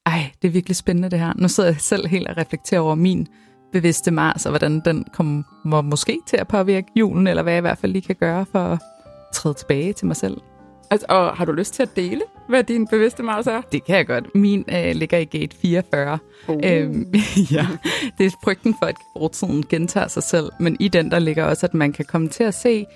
Ej, 0.07 0.31
det 0.43 0.49
er 0.49 0.53
virkelig 0.53 0.77
spændende 0.77 1.11
det 1.11 1.19
her. 1.19 1.33
Nu 1.38 1.49
sidder 1.49 1.71
jeg 1.71 1.81
selv 1.81 2.07
helt 2.07 2.29
og 2.29 2.37
reflekterer 2.37 2.81
over 2.81 2.95
min 2.95 3.29
bevidste 3.73 4.11
Mars, 4.11 4.47
og 4.47 4.51
hvordan 4.51 4.81
den 4.85 5.05
kommer 5.13 5.81
måske 5.81 6.19
til 6.27 6.37
at 6.37 6.49
påvirke 6.49 6.87
julen, 6.97 7.27
eller 7.27 7.43
hvad 7.43 7.53
jeg 7.53 7.59
i 7.59 7.61
hvert 7.61 7.79
fald 7.79 7.93
lige 7.93 8.03
kan 8.03 8.17
gøre 8.21 8.47
for 8.53 8.59
at 8.59 8.79
træde 9.33 9.55
tilbage 9.55 9.93
til 9.93 10.07
mig 10.07 10.17
selv. 10.17 10.37
Altså, 10.91 11.07
og 11.09 11.37
har 11.37 11.45
du 11.45 11.53
lyst 11.53 11.75
til 11.75 11.83
at 11.83 11.97
dele, 11.97 12.23
hvad 12.49 12.65
din 12.65 12.87
bevidste 12.87 13.23
Mars 13.23 13.47
er? 13.47 13.61
Det 13.73 13.85
kan 13.85 13.97
jeg 13.97 14.07
godt. 14.07 14.35
Min 14.35 14.65
øh, 14.73 14.95
ligger 14.95 15.19
i 15.19 15.25
gate 15.25 15.57
44. 15.57 16.19
Uh. 16.49 16.61
Øhm, 16.65 17.13
ja, 17.53 17.67
det 18.19 18.27
er 18.27 18.31
frygten 18.45 18.75
for, 18.79 18.87
at 18.87 18.97
fortiden 19.17 19.65
gentager 19.69 20.09
sig 20.09 20.23
selv, 20.23 20.51
men 20.61 20.77
i 20.81 20.89
den 20.89 21.11
der 21.11 21.19
ligger 21.19 21.45
også, 21.45 21.67
at 21.67 21.75
man 21.75 21.93
kan 21.93 22.05
komme 22.05 22.29
til 22.29 22.45
at 22.45 22.55
se 22.55 22.87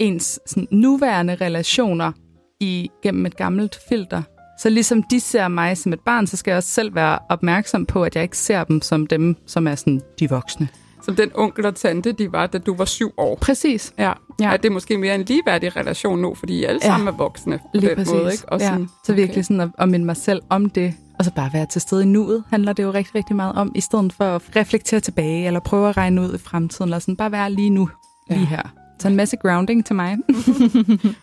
ens 0.00 0.40
sådan, 0.46 0.68
nuværende 0.70 1.34
relationer 1.34 2.12
igennem 2.60 3.26
et 3.26 3.36
gammelt 3.36 3.78
filter, 3.88 4.22
så 4.58 4.70
ligesom 4.70 5.02
de 5.02 5.20
ser 5.20 5.48
mig 5.48 5.76
som 5.78 5.92
et 5.92 6.00
barn, 6.00 6.26
så 6.26 6.36
skal 6.36 6.50
jeg 6.50 6.56
også 6.56 6.68
selv 6.68 6.94
være 6.94 7.18
opmærksom 7.28 7.86
på, 7.86 8.02
at 8.02 8.14
jeg 8.14 8.22
ikke 8.22 8.38
ser 8.38 8.64
dem 8.64 8.82
som 8.82 9.06
dem, 9.06 9.36
som 9.46 9.66
er 9.66 9.74
sådan 9.74 10.02
de 10.20 10.30
voksne. 10.30 10.68
Som 11.04 11.16
den 11.16 11.30
onkel 11.34 11.66
og 11.66 11.74
tante, 11.74 12.12
de 12.12 12.32
var, 12.32 12.46
da 12.46 12.58
du 12.58 12.76
var 12.76 12.84
syv 12.84 13.12
år. 13.16 13.38
Præcis. 13.40 13.92
Ja. 13.98 14.12
ja. 14.40 14.54
At 14.54 14.62
det 14.62 14.68
er 14.68 14.72
måske 14.72 14.98
mere 14.98 15.14
en 15.14 15.22
ligeværdig 15.22 15.76
relation 15.76 16.18
nu, 16.18 16.34
fordi 16.34 16.58
I 16.60 16.64
alle 16.64 16.80
ja. 16.82 16.88
sammen 16.88 17.08
er 17.08 17.12
voksne 17.12 17.58
på 17.58 17.64
Lige 17.74 17.88
den 17.88 17.96
præcis. 17.96 18.12
måde. 18.12 18.32
Ikke? 18.32 18.44
Og 18.48 18.60
sådan, 18.60 18.80
ja. 18.80 18.86
Så 19.04 19.12
virkelig 19.12 19.34
okay. 19.34 19.42
sådan 19.42 19.60
at, 19.60 19.70
at 19.78 19.88
minde 19.88 20.06
mig 20.06 20.16
selv 20.16 20.42
om 20.50 20.70
det, 20.70 20.94
og 21.18 21.24
så 21.24 21.30
bare 21.36 21.50
være 21.52 21.66
til 21.66 21.80
stede 21.80 22.02
i 22.02 22.06
nuet, 22.06 22.44
handler 22.50 22.72
det 22.72 22.82
jo 22.82 22.90
rigtig, 22.90 23.14
rigtig 23.14 23.36
meget 23.36 23.54
om, 23.54 23.72
i 23.74 23.80
stedet 23.80 24.12
for 24.12 24.24
at 24.24 24.42
reflektere 24.56 25.00
tilbage, 25.00 25.46
eller 25.46 25.60
prøve 25.60 25.88
at 25.88 25.96
regne 25.96 26.20
ud 26.20 26.34
i 26.34 26.38
fremtiden, 26.38 26.88
eller 26.88 26.98
sådan 26.98 27.16
bare 27.16 27.32
være 27.32 27.50
lige 27.50 27.70
nu 27.70 27.88
lige 28.30 28.40
Ja. 28.40 28.46
her. 28.46 28.62
Så 28.98 29.08
en 29.08 29.16
masse 29.16 29.36
grounding 29.36 29.86
til 29.86 29.96
mig. 29.96 30.16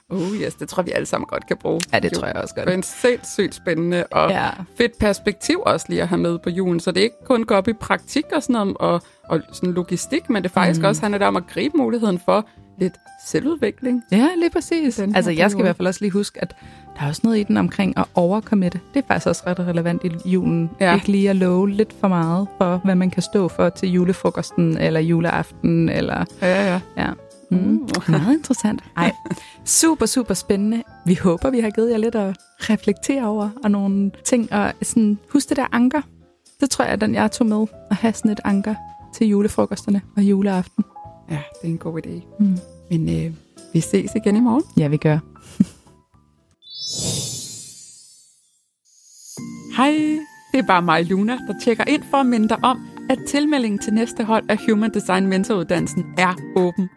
Oh 0.09 0.31
yes, 0.45 0.55
det 0.55 0.69
tror 0.69 0.83
vi 0.83 0.91
alle 0.91 1.05
sammen 1.05 1.27
godt 1.27 1.47
kan 1.47 1.57
bruge. 1.57 1.81
Ja, 1.93 1.99
det 1.99 2.13
tror 2.13 2.27
jeg 2.27 2.35
også 2.35 2.55
godt. 2.55 2.65
Det 2.65 2.73
er 2.73 2.77
en 2.77 2.83
sindssygt 2.83 3.55
spændende 3.55 4.03
og 4.11 4.29
Ja. 4.29 4.49
fedt 4.77 4.99
perspektiv 4.99 5.61
også 5.65 5.85
lige 5.89 6.01
at 6.01 6.07
have 6.07 6.21
med 6.21 6.39
på 6.39 6.49
julen. 6.49 6.79
Så 6.79 6.91
det 6.91 6.99
er 6.99 7.03
ikke 7.03 7.25
kun 7.25 7.43
går 7.43 7.55
op 7.55 7.67
i 7.67 7.73
praktik 7.73 8.25
og 8.35 8.43
sådan 8.43 8.53
noget, 8.53 8.77
og, 8.79 9.01
og 9.23 9.41
sådan 9.53 9.73
logistik, 9.73 10.29
men 10.29 10.43
det 10.43 10.51
faktisk 10.51 10.79
mm. 10.81 10.85
også 10.85 11.01
handler 11.01 11.27
om 11.27 11.35
at 11.35 11.43
gribe 11.47 11.77
muligheden 11.77 12.19
for 12.25 12.45
lidt 12.79 12.93
selvudvikling. 13.25 14.03
Ja, 14.11 14.27
lige 14.37 14.49
præcis. 14.49 14.95
Den 14.95 15.15
Altså, 15.15 15.31
jeg 15.31 15.51
skal 15.51 15.59
i 15.61 15.63
hvert 15.63 15.75
fald 15.75 15.87
også 15.87 16.01
lige 16.01 16.11
huske, 16.11 16.41
at 16.41 16.55
der 16.99 17.03
er 17.05 17.07
også 17.07 17.21
noget 17.23 17.37
i 17.39 17.43
den 17.43 17.57
omkring 17.57 17.97
at 17.97 18.05
overcommitte. 18.15 18.79
Det 18.93 19.03
er 19.03 19.07
faktisk 19.07 19.27
også 19.27 19.43
ret 19.47 19.59
relevant 19.59 20.01
i 20.03 20.11
julen. 20.29 20.69
Ja. 20.79 20.85
Ja. 20.89 20.95
Ikke 20.95 21.07
lige 21.07 21.29
at 21.29 21.35
love 21.35 21.69
lidt 21.69 21.93
for 21.99 22.07
meget 22.07 22.47
for, 22.57 22.81
hvad 22.83 22.95
man 22.95 23.09
kan 23.11 23.21
stå 23.21 23.47
for 23.47 23.69
til 23.69 23.89
julefrokosten 23.91 24.77
eller 24.77 24.99
juleaften. 24.99 25.89
Eller, 25.89 26.25
Ja, 26.41 26.71
ja. 26.73 26.79
ja. 26.97 27.09
Mm. 27.51 27.87
Meget 28.07 28.33
interessant. 28.33 28.83
Ej, 28.97 29.11
super, 29.65 30.05
super 30.05 30.33
spændende. 30.33 30.83
Vi 31.05 31.15
håber, 31.15 31.49
vi 31.49 31.59
har 31.59 31.69
givet 31.69 31.91
jer 31.91 31.97
lidt 31.97 32.15
at 32.15 32.37
reflektere 32.59 33.27
over 33.27 33.49
og 33.63 33.71
nogle 33.71 34.11
ting. 34.25 34.53
Og 34.53 34.73
sådan, 34.81 35.19
husk 35.29 35.49
det 35.49 35.57
der 35.57 35.65
anker. 35.71 36.01
Det 36.59 36.69
tror 36.69 36.85
jeg 36.85 37.01
den, 37.01 37.15
jeg 37.15 37.31
tog 37.31 37.47
med. 37.47 37.65
At 37.89 37.95
have 37.95 38.13
sådan 38.13 38.31
et 38.31 38.39
anker 38.43 38.75
til 39.13 39.27
julefrokosterne 39.27 40.01
og 40.17 40.23
juleaften. 40.23 40.83
Ja, 41.29 41.39
det 41.61 41.67
er 41.67 41.71
en 41.71 41.77
god 41.77 42.01
idé. 42.05 42.35
Mm. 42.39 42.57
Men 42.89 43.25
øh, 43.25 43.33
vi 43.73 43.79
ses 43.79 44.11
igen 44.15 44.35
i 44.35 44.39
morgen. 44.39 44.63
Ja, 44.77 44.87
vi 44.87 44.97
gør. 44.97 45.19
Hej, 49.77 49.91
det 50.51 50.59
er 50.59 50.67
bare 50.67 50.81
mig, 50.81 51.05
Luna, 51.05 51.33
der 51.33 51.53
tjekker 51.63 51.83
ind 51.87 52.03
for 52.11 52.17
at 52.17 52.25
minde 52.25 52.49
dig 52.49 52.57
om, 52.63 52.79
at 53.09 53.19
tilmeldingen 53.27 53.79
til 53.79 53.93
næste 53.93 54.23
hold 54.23 54.43
af 54.49 54.57
Human 54.69 54.93
Design 54.93 55.27
Mentoruddannelsen 55.27 56.05
er 56.17 56.33
åben. 56.55 56.89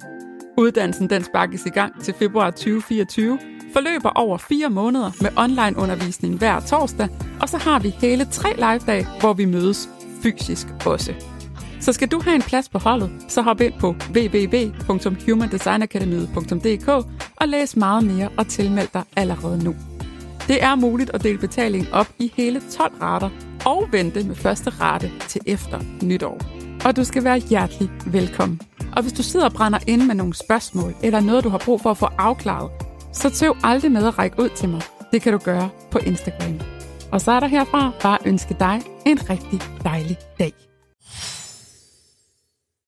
Uddannelsen 0.59 1.11
den 1.11 1.25
sparkes 1.25 1.67
i 1.67 1.69
gang 1.69 2.05
til 2.05 2.14
februar 2.14 2.51
2024, 2.51 3.38
forløber 3.73 4.11
over 4.11 4.38
fire 4.38 4.71
måneder 4.71 5.11
med 5.21 5.31
online 5.37 5.79
undervisning 5.79 6.38
hver 6.38 6.61
torsdag, 6.61 7.09
og 7.40 7.49
så 7.49 7.59
har 7.59 7.79
vi 7.79 7.88
hele 7.88 8.25
tre 8.25 8.55
live-dage, 8.57 9.07
hvor 9.21 9.33
vi 9.33 9.45
mødes 9.45 9.88
fysisk 10.23 10.67
også. 10.87 11.14
Så 11.81 11.93
skal 11.93 12.09
du 12.09 12.21
have 12.21 12.35
en 12.35 12.43
plads 12.43 12.69
på 12.69 12.79
holdet, 12.79 13.11
så 13.29 13.43
hop 13.43 13.61
ind 13.61 13.73
på 13.81 13.95
www.humandesignacademiet.dk 14.17 16.88
og 17.37 17.49
læs 17.49 17.77
meget 17.77 18.05
mere 18.05 18.29
og 18.37 18.49
tilmeld 18.49 18.88
dig 18.95 19.03
allerede 19.17 19.64
nu. 19.64 19.75
Det 20.49 20.62
er 20.62 20.75
muligt 20.75 21.11
at 21.11 21.23
dele 21.23 21.38
betalingen 21.38 21.93
op 21.93 22.09
i 22.19 22.33
hele 22.37 22.62
12 22.71 22.95
rater 23.03 23.31
og 23.67 23.88
vente 23.93 24.25
med 24.25 24.35
første 24.35 24.71
rate 24.71 25.11
til 25.29 25.40
efter 25.47 25.81
nytår. 26.03 26.40
Og 26.85 26.97
du 26.97 27.05
skal 27.05 27.25
være 27.25 27.38
hjertelig 27.38 27.90
velkommen. 28.07 28.61
Og 28.96 29.02
hvis 29.02 29.12
du 29.12 29.22
sidder 29.22 29.46
og 29.46 29.52
brænder 29.52 29.78
inde 29.87 30.07
med 30.07 30.14
nogle 30.14 30.35
spørgsmål 30.35 30.94
eller 31.02 31.20
noget, 31.20 31.44
du 31.44 31.48
har 31.48 31.59
brug 31.59 31.80
for 31.80 31.90
at 31.90 31.98
få 31.98 32.07
afklaret, 32.18 32.70
så 33.12 33.30
tøv 33.30 33.57
aldrig 33.64 33.92
med 33.92 34.07
at 34.07 34.18
række 34.18 34.42
ud 34.42 34.48
til 34.48 34.68
mig. 34.68 34.83
Det 35.12 35.22
kan 35.22 35.33
du 35.33 35.38
gøre 35.38 35.70
på 35.90 35.98
Instagram. 35.98 36.61
Og 37.12 37.20
så 37.20 37.33
er 37.33 37.40
der 37.40 37.46
herfra 37.46 37.92
bare 38.02 38.18
ønske 38.26 38.57
dig 38.61 38.83
en 39.07 39.30
rigtig 39.30 39.61
dejlig 39.85 40.16
dag. 40.38 40.73